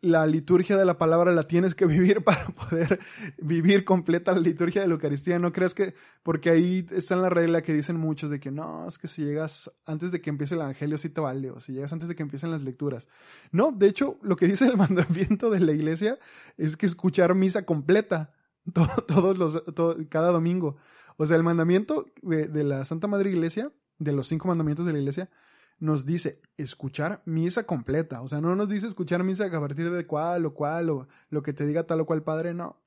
[0.04, 3.00] La liturgia de la palabra la tienes que vivir para poder
[3.38, 5.38] vivir completa la liturgia de la Eucaristía.
[5.38, 8.86] No creas que, porque ahí está en la regla que dicen muchos de que no,
[8.86, 11.72] es que si llegas antes de que empiece el evangelio sí te vale, o si
[11.72, 13.08] llegas antes de que empiecen las lecturas.
[13.50, 16.18] No, de hecho, lo que dice el mandamiento de la iglesia
[16.58, 18.32] es que escuchar misa completa
[18.74, 20.76] to- todos los, to- cada domingo.
[21.16, 24.98] O sea, el mandamiento de la Santa Madre Iglesia, de los cinco mandamientos de la
[24.98, 25.30] Iglesia,
[25.78, 28.22] nos dice escuchar misa completa.
[28.22, 31.42] O sea, no nos dice escuchar misa a partir de cuál o cuál o lo
[31.42, 32.80] que te diga tal o cual padre, no.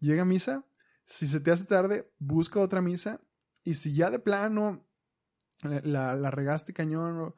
[0.00, 0.64] Llega a misa,
[1.04, 3.20] si se te hace tarde, busca otra misa
[3.64, 4.84] y si ya de plano
[5.62, 7.34] la, la- regaste cañón,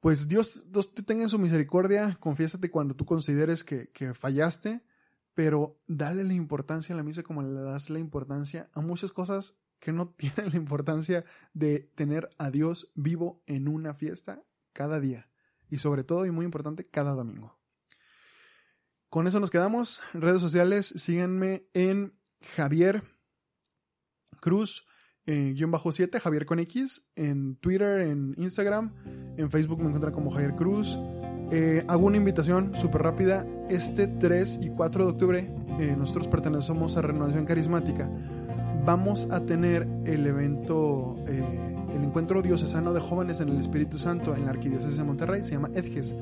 [0.00, 4.82] pues Dios, Dios te tenga en su misericordia, confiésate cuando tú consideres que, que fallaste,
[5.34, 9.56] pero dale la importancia a la misa como le das la importancia a muchas cosas
[9.82, 14.42] que no tienen la importancia de tener a Dios vivo en una fiesta
[14.72, 15.28] cada día.
[15.68, 17.58] Y sobre todo, y muy importante, cada domingo.
[19.08, 20.02] Con eso nos quedamos.
[20.14, 22.14] Redes sociales, síganme en
[22.54, 23.02] Javier
[24.40, 24.86] Cruz,
[25.26, 28.94] eh, guion bajo 7, Javier con X, en Twitter, en Instagram,
[29.36, 30.98] en Facebook me encuentran como Javier Cruz.
[31.50, 33.46] Eh, hago una invitación súper rápida.
[33.68, 38.10] Este 3 y 4 de octubre, eh, nosotros pertenecemos a Renovación Carismática.
[38.84, 41.42] Vamos a tener el evento, eh,
[41.94, 45.42] el encuentro diocesano de jóvenes en el Espíritu Santo en la Arquidiócesis de Monterrey.
[45.44, 46.16] Se llama EDGES.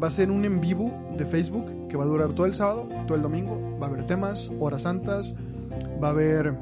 [0.00, 2.88] Va a ser un en vivo de Facebook que va a durar todo el sábado,
[3.06, 3.58] todo el domingo.
[3.80, 5.34] Va a haber temas, horas santas,
[6.02, 6.54] va a haber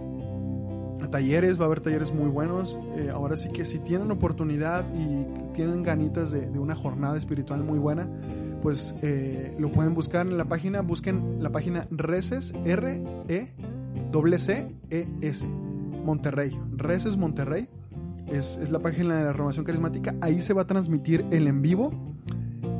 [1.11, 2.78] talleres, va a haber talleres muy buenos.
[2.97, 7.81] Eh, ahora sí que si tienen oportunidad y tienen ganitas de, una jornada espiritual muy
[7.81, 8.09] buena,
[8.62, 10.82] pues eh, lo pueden buscar en la página.
[10.82, 13.03] Busquen la página Reces, R,
[14.12, 16.58] E, C, E, S, Monterrey.
[16.76, 17.68] Reces Monterrey.
[18.26, 20.14] Es, es la página de la renovación carismática.
[20.20, 21.92] Ahí se va a transmitir el en vivo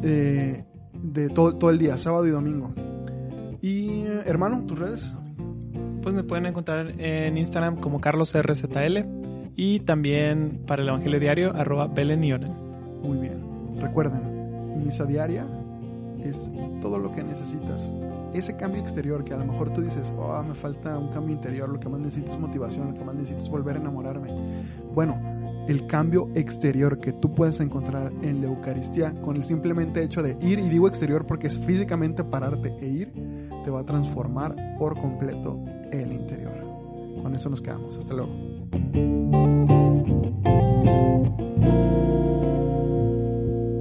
[0.02, 0.64] eh,
[1.02, 2.72] de todo, todo el día, sábado y domingo.
[3.62, 5.16] Y hermano, tus redes.
[6.02, 8.98] Pues me pueden encontrar en Instagram como CarlosRZL
[9.56, 12.52] y también para el Evangelio Diario, arroba Belenionen.
[13.02, 13.40] Muy bien.
[13.80, 15.46] Recuerden, misa diaria
[16.22, 16.50] es
[16.80, 17.92] todo lo que necesitas.
[18.36, 21.70] Ese cambio exterior que a lo mejor tú dices, oh, me falta un cambio interior,
[21.70, 24.30] lo que más necesito es motivación, lo que más necesito es volver a enamorarme.
[24.94, 25.18] Bueno,
[25.68, 30.36] el cambio exterior que tú puedes encontrar en la Eucaristía con el simplemente hecho de
[30.42, 33.12] ir, y digo exterior porque es físicamente pararte e ir,
[33.64, 35.58] te va a transformar por completo
[35.90, 36.52] el interior.
[37.22, 37.96] Con eso nos quedamos.
[37.96, 38.32] Hasta luego.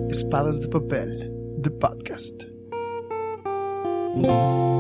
[0.10, 2.55] Espadas de papel, the podcast.
[4.16, 4.75] Thank you.